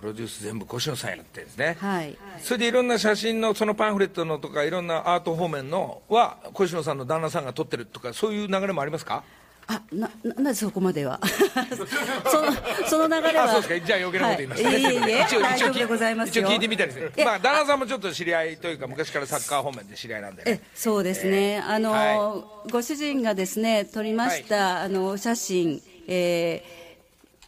[0.05, 2.17] ロデュース全部越野さんやってるんですね、はい。
[2.41, 9.23] それでいろんな写真のそのパンフレットのとかいろんなアート方面のは越野さんの旦那さんが撮ってるとかそういう流れもありますか？
[9.67, 11.19] あ、な、ななぜそこまでは？
[12.29, 12.51] その、
[12.87, 13.45] その流れは？
[13.45, 13.85] あそうですか。
[13.87, 16.45] じゃあ余計なこと言いました、はい、いえいえいえ、 一応大丈夫でございますよ。
[16.45, 26.84] 一応聞いてみたりですまあ旦那さんもちょっと知り合いというか昔からサッカー方面で知り合いなんでえねそうですね、あの、はご主人がですね撮りました、あのお写真、えー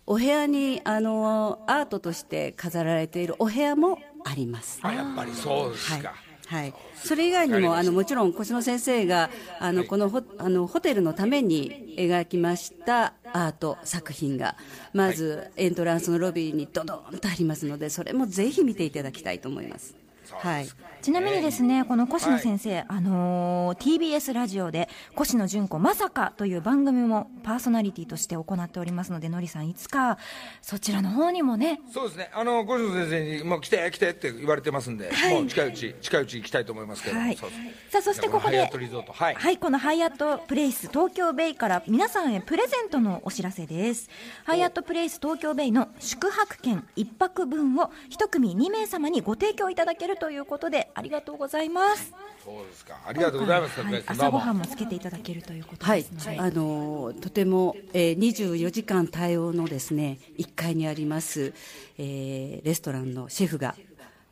[0.08, 4.80] お部屋にあのアートとして飾られているお部屋もあります。
[4.82, 6.02] あやっぱりそうですはい。
[6.02, 6.13] か、
[6.48, 14.56] はい、それ以外にもあのもちろん越野先生があのこのホあのホテルのために描きましたアート作品が
[14.93, 19.93] まずエントランスのロビーにドドンとありますのでそれもぜひ見ていただきたいと思います。
[20.32, 20.70] はい
[21.08, 30.17] ちなみにですね、この越野先生、あのー TBS ラジオで、越野純子まさかという番組もパーソナリティとして行っておりますので、のりさん、いつか
[30.62, 32.30] そちらの方にもね、そうですね。
[32.34, 37.38] あの越野先生にもう来て来てって言われてますんで、もう近いうち近いうち行きたいと思いますけど、はい。
[37.38, 37.50] そう
[37.89, 39.13] さあそしてここでハイアットリゾート。
[39.13, 39.58] はい。
[39.58, 44.10] このハイアットプレイス東京ベイから皆さんへプレゼントのお知らせです。
[44.43, 52.12] ハイアットプレイス東京ベイの宿泊券1泊分を1組2名様にご提供いただけるということでありがとうございます。
[52.44, 53.00] そうですか。
[53.06, 61.54] ありがとうございます、はい朝ごはんももつけていただけるということはいですので、、あのとても、えー、24時間対応のですね1階にあります、
[61.98, 63.76] えーレストランのシェフが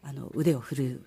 [0.03, 1.01] あの腕を振るう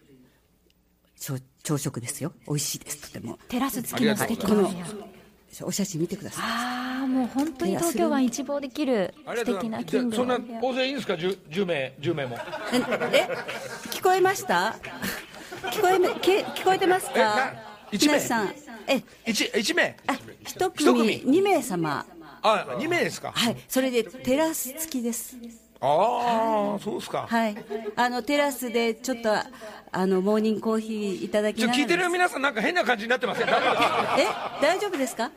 [1.18, 2.32] 朝朝食ですよ。
[2.46, 3.00] 美味しいです。
[3.02, 3.38] とても。
[3.48, 6.44] テラス付きの素敵なお部屋お写真見てください。
[6.44, 12.36] ああもう本当に東京湾一望できる素敵なキングそんな大勢いいんですか？10, 10名10名も。
[12.72, 13.28] ええ
[13.90, 14.76] 聞こえました？
[15.58, 17.52] 聞こえめけ聞こえてますか？
[17.90, 18.14] 一名？
[18.14, 18.54] 皆さん。
[18.86, 19.02] え。
[19.26, 19.96] 1, 1名？
[20.06, 21.20] あ一一組。
[21.20, 22.06] 組2名様。
[22.42, 23.32] あ2名ですか？
[23.32, 23.56] はい。
[23.68, 25.36] それでテラス付きです。
[25.80, 27.56] ああそうですか、はい。
[27.94, 33.46] あのテラスでちょっとあのモーニングコーヒーいただきながら聞いてる皆さんなんか変な感じになってますか
[34.18, 34.26] え
[34.60, 35.30] 大丈夫ですか？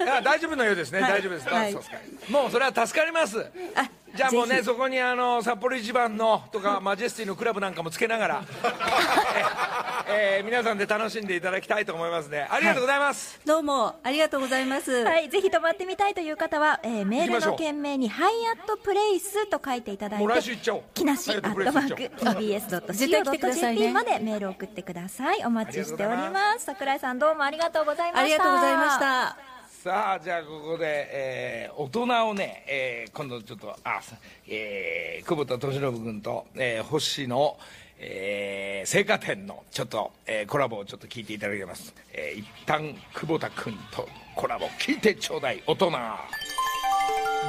[0.00, 1.12] いや大丈夫のようですね、はい。
[1.12, 1.46] 大丈夫です。
[1.46, 1.72] か、はい。
[1.72, 1.98] そうですか。
[2.30, 3.38] もうそれは助かります。
[3.74, 8.44] あじゃあもうねそこにあの札幌一番のとか マジェスティのクラブなんかもつけながら、
[10.08, 12.46] えー皆さんで楽しんでいただきたいと思いますね。
[12.50, 20.82] ありがとうございます、どうもありがとうございます、はい、ぜひ泊まってみたいという方は、えーメールの件名にハイアットプレイスと書いていただいて、もう来週行っちゃおう。
[20.94, 25.44] 木梨アットマーク TBS.CO.JP までメールを送ってください。
[25.44, 26.64] お待ちしております。
[26.66, 28.20] 桜井さんどうもありがとうございました。
[28.20, 28.98] ありがとうございまし。
[28.98, 34.00] たさあじゃあここで、えー大人をね、えー今度ちょっとあ、
[34.46, 37.56] えー久保田敏信君と、えー星野、
[37.98, 45.90] えー、青果店のちょっと、えー、コラボをちょっと聞いていただきます、えー、一旦久保田君とコラボ聞いてちょうだい大人。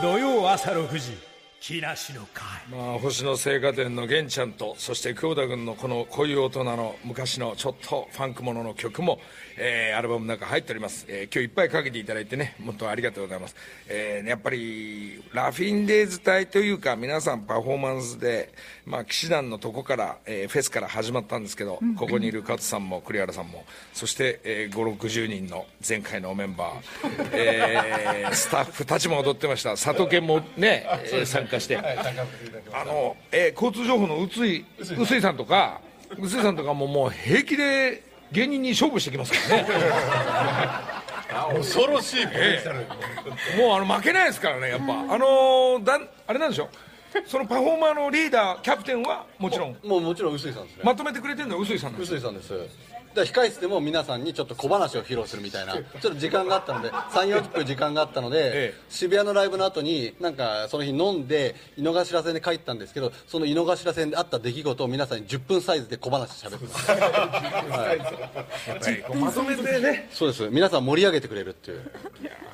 [0.02, 1.33] 土曜朝6時。
[1.66, 2.46] 木梨の会。
[2.70, 9.18] まあ、星野青果店の玄ちゃんとそして久保田君のこのこういう大人の昔のちょっとファンクものの曲も、
[9.58, 13.56] えーアルバムの中入っております、えー今日いっぱいかけていただいてね本当ありがとうございます、
[13.88, 18.54] えーやっぱりラフィンデーズ隊というか皆さんパフォーマンスで、
[18.86, 29.72] まあ、騎士団のとこから、えーフェスから始まったんですけど、ここにいる勝さんも栗原さんもそして、えー、560人の前回のメンバー、えースタッフたちも踊ってました。
[29.72, 34.66] 佐藤健もね、えー参加して、あの、えー交通情報の宇井
[34.98, 35.82] 臼井さんとか
[36.18, 39.68] 臼井さんとかももう平気で芸人に勝負してきますからね。
[41.58, 42.78] 恐ろしいポテンシャル、
[43.58, 44.86] もうあの負けないですからねやっぱ。
[44.86, 46.70] あのーだんあれなんでしょ
[47.28, 49.78] そのパフォーマーのリーダーキャプテンはもちろん。
[49.84, 50.82] もうもちろん臼井さんですね。
[50.84, 52.54] まとめてくれてるのは臼井さんなんです臼井さんです
[53.14, 58.82] で控室でも皆さんにちょっと小話を披露するみたいなちょっと時間があったので3 4 0分時間があったので、 ええ。
[58.90, 67.98] 渋谷のライブの後になんかその日飲んで井の頭線で帰ったんですけどその井の頭線であった出来事を皆さんに10分サイズで小話しゃべってます、 はい。
[67.98, 70.10] やっぱりこうまとめてね。
[70.12, 70.50] そうです。
[70.50, 71.80] 皆さん盛り上げてくれるっていう。
[72.22, 72.54] ね。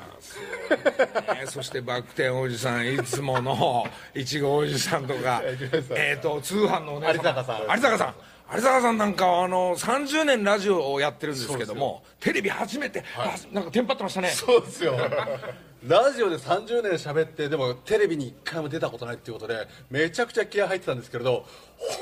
[1.46, 5.42] そしてバク転おじさんいつものいちごおじさんとか
[5.96, 7.62] えっと通販のお姉有坂さん。
[7.62, 8.16] 有坂さん
[8.52, 14.30] 有坂さんなんかはあの30年ラジオをやってるんですけどもテレビ初めて、あなんかテンパってましたね。
[14.30, 14.98] そうですよ。
[15.88, 21.46] ラジオで30年喋ってでもテレビに1回も出たことないっていうことでめちゃくちゃ気合入ってたんですけれど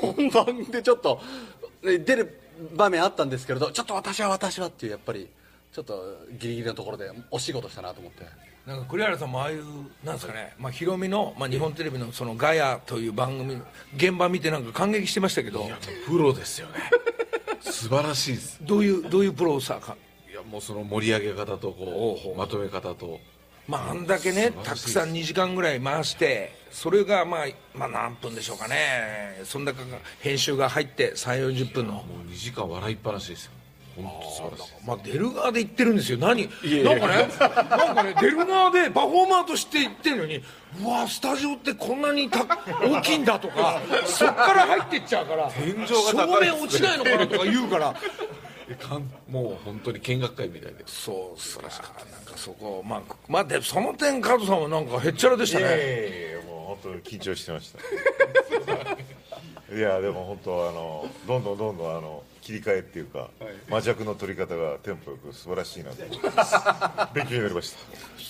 [0.00, 1.20] 本番でちょっと
[1.82, 2.40] ね出る
[2.74, 5.28] 場面あったんですけれどちょっと私は私はっていうやっぱり
[5.72, 8.24] ちょっとギリギリのところでお仕事したなと思って
[8.68, 9.64] なんか栗原さんもああいう
[10.04, 13.62] なんですかね、まあ、ヒロミの、まあ、日本テレビのそのガヤという番組
[13.96, 15.70] 現場見てなんか感激してましたけど。
[16.06, 16.74] プロですよね。
[17.60, 18.58] 素晴らしいです。
[18.60, 19.96] どういうどういうプロさか。
[20.30, 23.18] いやもうその盛り上げ方とこうまとめ方と。
[23.66, 29.40] まああんだけねたくさん2時間ぐらい回してそれがまあ、まあ、何分でしょうかね。
[29.44, 31.94] そんなかが編集が入って3 4 0分の。
[31.94, 33.52] もう2時間笑いっぱなしですよ
[34.02, 36.18] 本当素晴らしいまあ、出る側で言ってるんですよ。
[36.18, 36.48] 何？
[36.84, 37.28] なんかね
[37.70, 40.42] なんかね出る側でパフォーマーとして言ってるのに
[40.82, 45.86] うわスタジオってこんなにた大きいんだとか そっから入ってっちゃうから天井が
[46.26, 47.94] 高い照明落ちないのかなとか言うから。
[49.30, 50.84] もう本当に見学会みたいで。
[50.86, 55.64] そうさなんかそこまあまあでその点加藤さんはなんかへっちゃらでしたね。
[55.68, 57.78] ええもう本当に緊張してました
[59.74, 63.28] いやでも本当あのどんどんどんどんあの切り替えっていうか、
[63.68, 66.54] 魔弱の取り方がテンポよく素晴らしいなと思ってます。
[67.12, 67.74] 勉強になりまし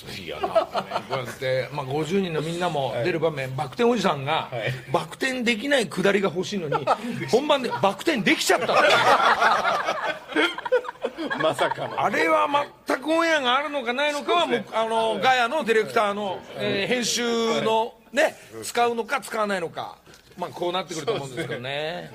[0.06, 0.12] た。
[0.20, 0.48] いやな。
[0.48, 4.50] んかねこうやって、まあ、50人のみんなも出る場面、バク転おじさんが、
[4.92, 6.84] バク転できないくだりが欲しいのに
[7.30, 8.66] 本番でバク転できちゃった。
[8.66, 8.74] の
[11.38, 12.02] まさかの。
[12.02, 12.48] あれは
[12.86, 19.96] 全くオンエアがあるのかないのかはもうあのガヤのディレクターの、えー編集のね使うのか使わないのか
[20.38, 22.10] まあこうなってくると思うんですけどね。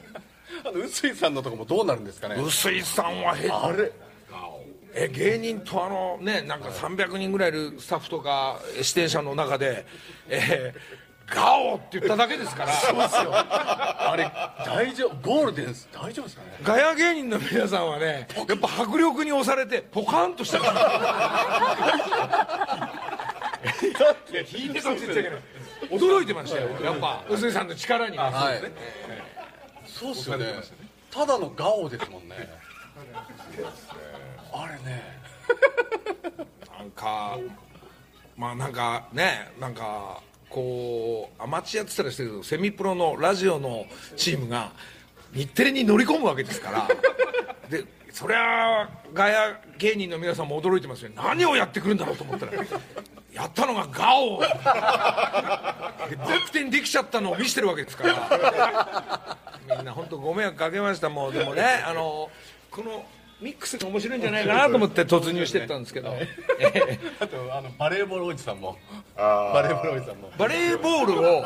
[0.66, 2.36] あの臼井さんのとこもどうなるんですかね？
[2.38, 3.92] 臼井さんはへあれ？
[4.96, 9.86] え芸人とあのねなんか300人ぐらいいるスタッフとか出演者の中で
[10.30, 12.72] 「えーガオ!」って言っただけですから。
[14.12, 14.32] あれ
[14.66, 16.58] 大丈夫ゴールデンです大丈夫ですかね？
[16.64, 20.64] ガヤ芸人の皆さんはねやっぱ迫力に押されてポカンとし てる
[24.46, 25.32] 聞いてたって言っちゃ
[25.90, 27.24] 驚いてましたよやっぱ。
[27.30, 28.18] 臼井さんの力に。
[28.18, 28.62] はい。
[29.86, 30.46] そうっすよね。
[31.12, 32.50] ただのガオですもんね。
[34.54, 35.04] あれね。
[36.78, 37.38] なんか
[38.36, 44.72] まあなんかねなんかこうアマチュアって言ったらしてるけどセミプロのラジオのチームが
[45.34, 46.88] 日テレに乗り込むわけですから。
[47.70, 51.12] でそりゃガヤ芸人の皆さんも驚いてますよ。
[51.16, 52.52] 何をやってくるんだろうと思ったら
[53.34, 54.42] やったのがガオ。
[54.42, 59.38] で逆転できちゃったのを見せてるわけですから。
[59.78, 61.10] みんな本当ご迷惑かけました。
[61.10, 62.30] もうでもね あの
[62.70, 63.06] この
[63.42, 66.28] ミックスが面白いんじゃないかなと思って突入してったんですけど、え
[66.60, 68.78] えあとあのバレーボールおじさんも。
[69.18, 70.32] バレーボールおじさんも。
[70.38, 71.42] バレーボールを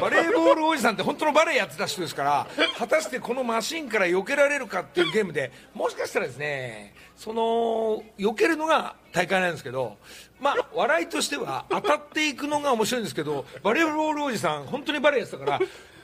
[0.00, 2.46] バレーボールおじさんって本当のバレーやってた人ですから
[2.76, 9.96] 果たしてこのマシンから避けられるかっていうゲームでもしかしたらですねその避けるのが大会なんですけど
[10.44, 15.60] まあ笑いとしては当たっていくのが面白いんですけどバレーボールおじさん本当にバレーやってたから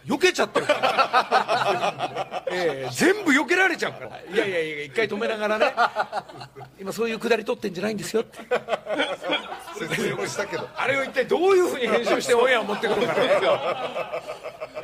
[0.06, 4.06] 避けちゃってるから、ええ全部避けられちゃうから。
[4.34, 5.74] いやいやいや一回止めながらね。
[6.80, 8.38] 今そういうくだり取ってんじゃないんですよって。
[9.78, 9.94] 説
[10.26, 10.66] したけど。
[10.74, 13.28] あれを一体どういうふうに編集してオンエアを持ってくるのかね。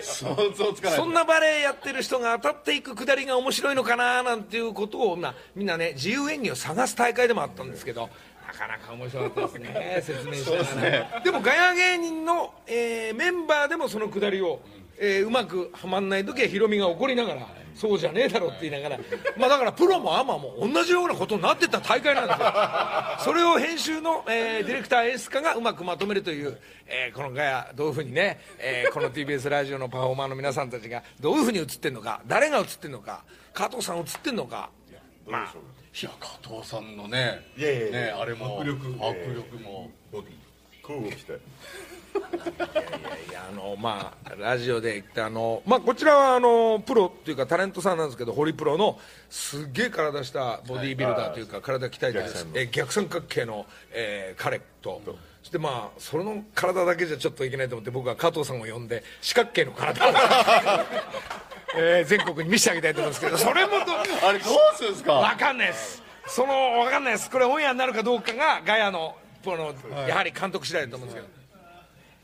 [0.00, 0.98] 想像つかない。
[0.98, 8.10] そんなバレエやってる人が当たっていくくだりが面白いのかななんていうことを、まあ、みんなね自由演技を探す大会でもあったんですけど
[8.46, 9.98] なかなか面白かったですね。
[10.02, 14.60] 説明しながらでもガヤ芸人の、えーメンバーでもそのくだりを、
[14.98, 19.02] えーうまくはまんない時はヒロミが怒りながらそうじゃねえだろって言いながら、
[19.36, 22.46] まあ、だからプロもアマも同じようなことになってった大会なんですよ。
[23.18, 34.70] それを編集の、えーディレクター演出家がうまくまとめるという、えーこのガヤどういうふうにね、えーこの TBS ラジオのパフォーマーの皆さんたちがどういうふうに映ってるのか誰が映ってるのか加藤さん映ってるのか。
[35.26, 35.54] まあ
[36.02, 38.86] いや加藤さんのねいやいやいやねあれも迫力。
[39.00, 39.90] 迫力も。
[40.12, 40.46] ボディ。
[40.86, 41.36] 空を着てい
[43.32, 55.02] やあのまあラジオで言ってあのまあこちらはあのプロっていうかタレントさんなんですけどホリプロのすっげえ体したボディービルダーというか体鍛えてる逆三え逆三角形の、えー彼と。
[55.42, 60.08] そしてまあその体だけじゃちょっといけないと思って僕は加藤さんを呼んで四角形の体。
[60.08, 60.12] を、
[61.74, 65.14] えー全国に見せてあげたいと思うんですけどそれもどあれどうするんですか？
[65.14, 66.02] わかんないです。
[66.26, 67.30] そのわかんないです。
[67.30, 69.74] これオンエアになるかどうかがガヤのこの
[70.06, 71.34] やはり監督次第だと思うんですけど、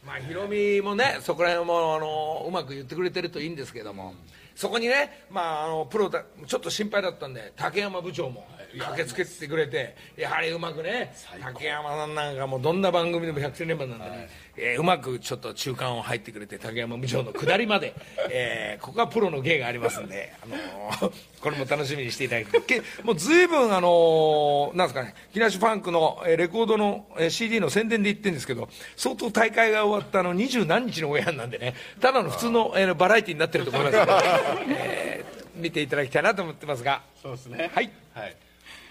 [0.07, 4.15] まあヒロミもねそこら辺もあのうまく言ってくれてるといいんですけども。
[4.55, 8.47] そこにねまああのプロだちょっと心配だったんで竹山部長も
[8.79, 17.95] 駆けつけてくれてやはりうまくね竹山さんなんかもうどんな番組でも百戦錬磨なんでね、えーうまくちょっと中間を入ってくれて竹山部長の下りまで、
[18.31, 34.13] えーここはプロの芸がありますんで、あのーこれも楽しみにしていただきけもう随分あのーなんですかね木梨ファンクのえーレコードのえー CD の宣伝で言ってるんですけど相当大会が終わったあの二十何日のオンエアなんでねただの普通の、えーバラエティになってると思いますので、
[34.69, 37.03] えー見ていただきたいなと思ってますが。
[37.23, 37.71] そうですね。
[37.75, 37.91] はい。
[38.15, 38.37] はい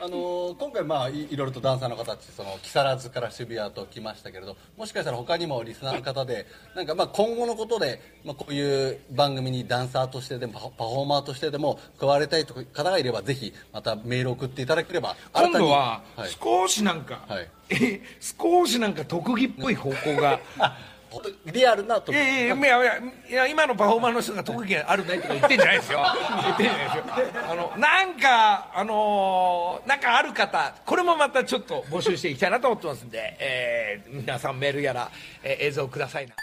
[0.03, 20.39] あのー今回、まあ、いいろいろとダンサーの方たちその木更津から渋谷と来ましたけれどもしかしたら他にもリスナーの方で なんかまあ今後のことで、まあ、こういう番組にダンサーとしてでもパフォーマーとしてでも加わりたい方がいればぜひまたメールを送っていただければ今度ははい少しなんか、はいえ少しなんか特技っぽい方向が。
[21.11, 22.99] あ本当リアルなといやいやいやいや
[23.29, 25.99] いや今のパフォーマーの人が特技があるねとか言ってんじゃないですよ。
[26.43, 27.03] 言ってんじゃないですよ。
[27.51, 35.09] あのなんかあのーなんかある方これもまたちょっと募集していきたいなと思ってますんで、えー皆さんメールやら、
[35.43, 36.33] えー映像くださいな。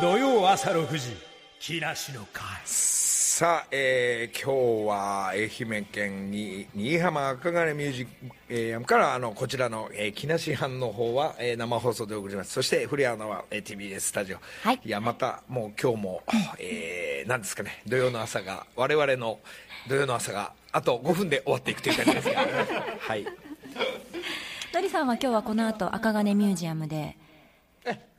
[0.00, 1.16] 土曜朝6時
[1.58, 2.42] 木梨の会
[3.38, 8.08] さあ、えー今日は愛媛県に新居浜赤金ミュージ
[8.48, 12.52] ックからあのこちらの、えー、木梨藩の方は、えー生放送で送ります。
[12.52, 14.80] そして古谷アナは、えー TBS スタジオ、はい。
[14.86, 16.22] やまたもう今日も、
[16.58, 19.38] えー、なんですかね土曜の朝が我々の
[19.86, 22.40] 土曜の朝があと5分で終わっていくという感じですが。
[22.98, 23.26] はい。
[24.72, 27.25] のりさんは今日はこの後赤金ミュージアムでえ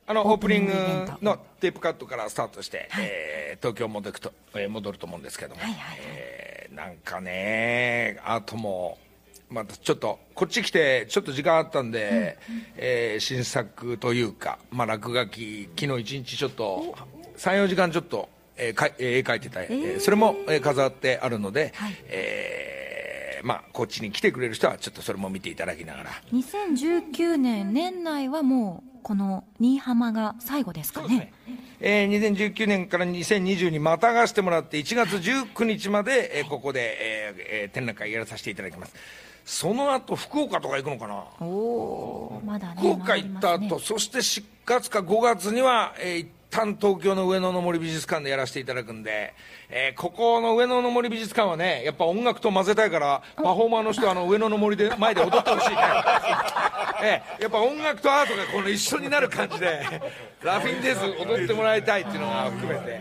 [0.08, 0.72] あのオープニング
[1.20, 5.98] のテープカットからスタートして、えー東京戻ると、えー戻ると思うんですけども、はいはいはい。
[6.00, 8.98] えーなんかねあとも
[9.50, 12.38] またちょっとこっち来てちょっと時間あったんで、
[12.76, 16.94] えー新作というか、まあ、落書き昨日一日ちょっと
[17.36, 20.00] 34時間ちょっと、えーか絵描いてた、えー。
[20.00, 21.96] それも、えー飾ってあるので、はい。
[22.06, 26.10] えーまあ、こっちに来てくれる人はちょっとそれも見ていただきながら。
[26.32, 31.32] 2019年年内はもうこの新居浜が最後ですかね。
[31.80, 38.94] えー2019年から2020にまたがしてもらって1月19日まで、えーここで、えーえー展覧会やらさせていただきます。
[39.46, 41.24] その後福岡とか行くのかな？
[41.40, 43.70] おおまだね福岡行った後、ね。
[43.82, 49.34] そして4月か5月には、えー一旦東京の上野の森美術館でやらせていただくんで、
[49.68, 55.76] えーここの上野の森美術館はねやっぱ音楽と混ぜたいからパフォーマーの人はあの上野の森で前で踊ってほしいね、
[57.02, 59.80] えーやっぱ音楽とアートがこの一緒になる感じで
[60.42, 63.00] ラフィンデーズ踊ってもらいたいっていうのが含めて。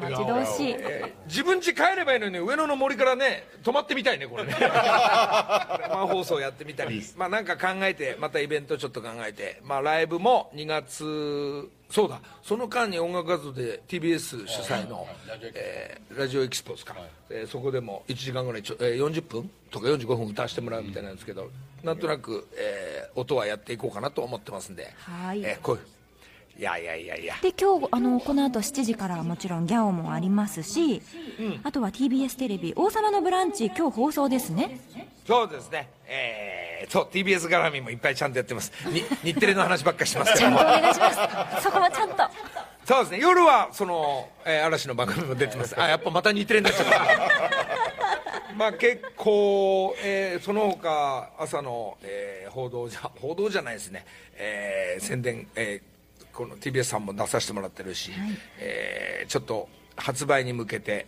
[0.00, 4.56] 待ち遠しいえー自分家帰ればいいのに上野の森からね泊まってみたいねこれね。
[4.58, 7.02] 生放送やってみたり。
[7.16, 9.60] まあなんか考えてまたイベントちょっと考えて。
[9.62, 12.20] まあライブも2月そうだ。
[12.42, 15.06] その間に音楽活動で TBS 主催の、
[15.54, 16.96] えーラジオエキスポですか、
[17.30, 21.50] えーそこでも1時間ぐらいちょ、えー40分とか45分歌わせてもらうみたいなんですけど、
[21.82, 25.42] なんとなく、えー音はやっていこうかなと思ってますんで、はい。
[25.42, 25.82] えーこういう。
[26.58, 27.36] いやいやいやいや。
[27.40, 31.00] で今日あのこの後7時からはもちろんギャオもありますし、
[31.62, 34.80] あとは TBS テレビ「王様のブランチ」今日放送ですね
[35.28, 38.72] そうですね、えー、そう TBS 絡みもいっぱいちゃんとやってます。
[38.88, 40.40] に日テレの話ばっかりしてますけど。
[40.40, 41.10] ちゃんとお願いしま
[41.58, 41.62] す。
[41.64, 42.16] そこもちゃんと。
[42.86, 43.18] そうですね。
[43.18, 45.78] 夜はその、えー嵐の番組も出てます。
[45.78, 48.54] あやっぱまた日テレになっちゃった。
[48.56, 58.12] まあ結構、えーその他朝の、えー報道じゃ報道じゃないですね、えー宣伝、えーこの TBS さんも出させてもらってるし、
[58.60, 61.06] えーちょっと発売に向けて、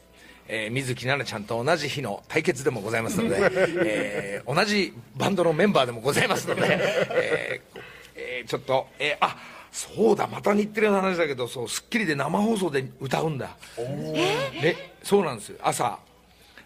[0.52, 3.36] えー水木奈々ちゃんと同じ日の対決でもございますので、
[3.86, 7.80] えー同じバンドのメンバーでもございますので、 えー
[8.16, 9.36] えーちょっと、えーあ
[9.70, 13.56] そうだまた日テレの話だけどそう『スッキリ』で生放送で歌うんだ。
[13.78, 15.58] ねそうなんですよ。
[15.62, 16.00] 朝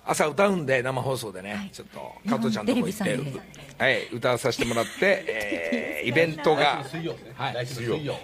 [0.06, 3.18] 朝歌うんで生放送でね、ちょっと加藤ちゃんとこ行って、
[3.78, 8.18] はい、歌わさせてもらって、えー イベントが水曜ですね、来週の水曜、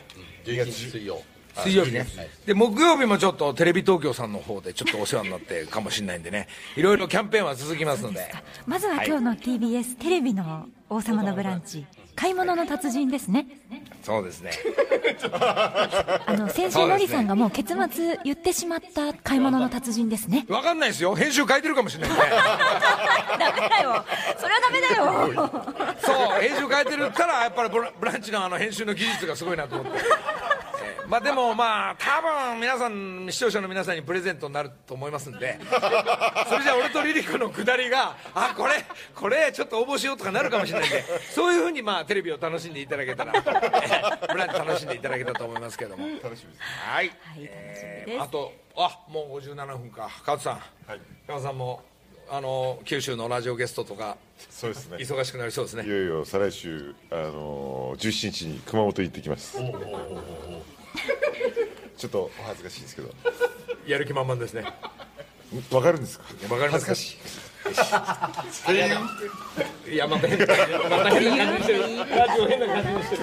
[0.46, 1.22] うん、11日水曜
[1.56, 2.06] 水曜日ね、
[2.46, 6.48] で木曜日もちょっとテレビ東京さんの方でちょっとお世話になって かもしれないんでね。
[6.76, 8.32] いろいろキャンペーンは続きますので。
[8.66, 11.86] まずは今日の TBS テレビの王様のブランチ。
[12.16, 13.46] 買い物の達人ですね。
[14.02, 14.50] そうですね。
[15.32, 20.44] あの先週のりさんがもう結末言ってしまった買い物の達人ですね。
[20.48, 21.14] 分かんないですよ。
[21.14, 22.30] 編集変えてるかもしれないんで
[23.38, 24.04] ダメだよ。
[24.38, 25.96] それはダメだよ。
[26.00, 30.59] そう編集変えてるからやっぱりブラブランチのあの編集の技術がすごいなと思って、えー
[31.10, 35.58] まあでもまあ多分皆さん視聴者の皆さんにプレゼントになると思いますんで。
[36.48, 41.04] それじゃあ俺とリリコのくだりがあこれこれちょっと応募しようとかなるかもしれないんで。
[41.34, 46.06] そういうふうにまあテレビを楽しんでいただけたら、えーブランチ楽しんでいただけたと思いますけども。
[46.22, 47.80] 楽しみですはい、楽しみです。
[47.84, 50.08] えーあとあもう57分か。
[50.24, 50.54] 川津さん、
[50.86, 51.00] はい。
[51.26, 51.82] 川津さんも
[52.30, 54.16] あの九州のラジオゲストとか
[54.48, 54.98] そうですね。
[54.98, 55.84] 忙しくなりそうですね。
[55.84, 59.58] いよいよ再来週あのー、17日に熊本行ってきます
[61.96, 63.10] ちょっとお恥ずかしいですけど。
[63.86, 64.64] やる気満々ですね。
[65.72, 66.24] わかるんですか？
[66.48, 66.86] わかります。
[66.86, 67.18] か恥ずかしい。
[69.92, 70.66] いやまた変なまた
[71.20, 71.80] 変な感じにしてる
[72.16, 73.22] ラジオ変な感じにしてる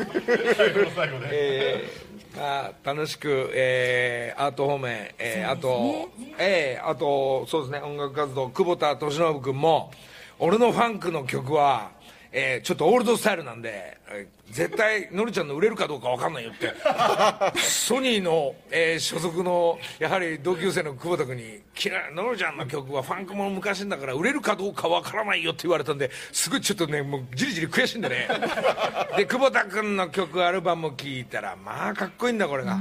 [1.32, 2.08] えー
[2.38, 7.82] まあ、楽しく、えーアート方面、えーあと、えーあとそうですね。
[7.82, 9.92] 音楽活動久保田利伸君も
[10.38, 11.90] 俺のファンクの曲は、
[12.32, 16.74] えーちょっとオールドスタイルなんで、えー絶対のりちゃんの売れるかどうかわかんないよって。
[17.60, 28.28] ソニーの、えー所属のやはり同級生の久保田君に「嫌いのりちゃんの曲はファンクもの昔だから売れるかどうかわからないよ」って言われたんですごいちょっとねもうじりじり悔しいんでね。
[29.18, 32.78] で久保田君の曲アルバム聴いたらまあかっこいいんだこれが、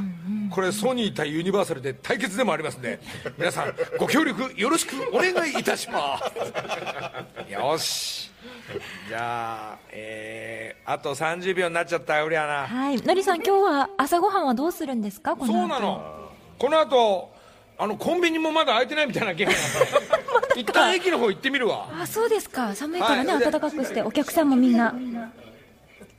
[0.50, 3.00] これソニー対ユニバーサルで対決でもありますんで
[3.36, 6.20] 皆さんご協力よろしくお願いいたしま
[7.46, 7.50] す。
[7.52, 8.30] よし
[9.08, 12.96] じゃあえー、あと30秒になっちゃったよりゃなはい。
[12.96, 15.36] のりさん今日は朝ごはんはどうするんですか？
[15.36, 15.58] この後。
[15.60, 16.30] そうなの。
[16.58, 17.32] この後
[17.78, 19.54] あのコンビニもまだ開いてないみたいな気配。
[19.54, 21.88] なんで一旦駅の方行ってみるわ。
[22.00, 22.74] あそうですか。
[22.74, 23.42] 寒いからね、はい。
[23.42, 24.94] 暖かくしてお客さんもみんな。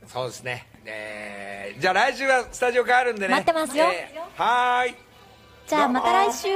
[0.06, 0.66] そうですね。
[0.84, 3.32] えー、じゃあ来週はスタジオ帰るんでね。
[3.34, 3.86] 待ってますよ。
[3.92, 4.94] えーはーい。
[5.66, 6.48] じゃあまた来週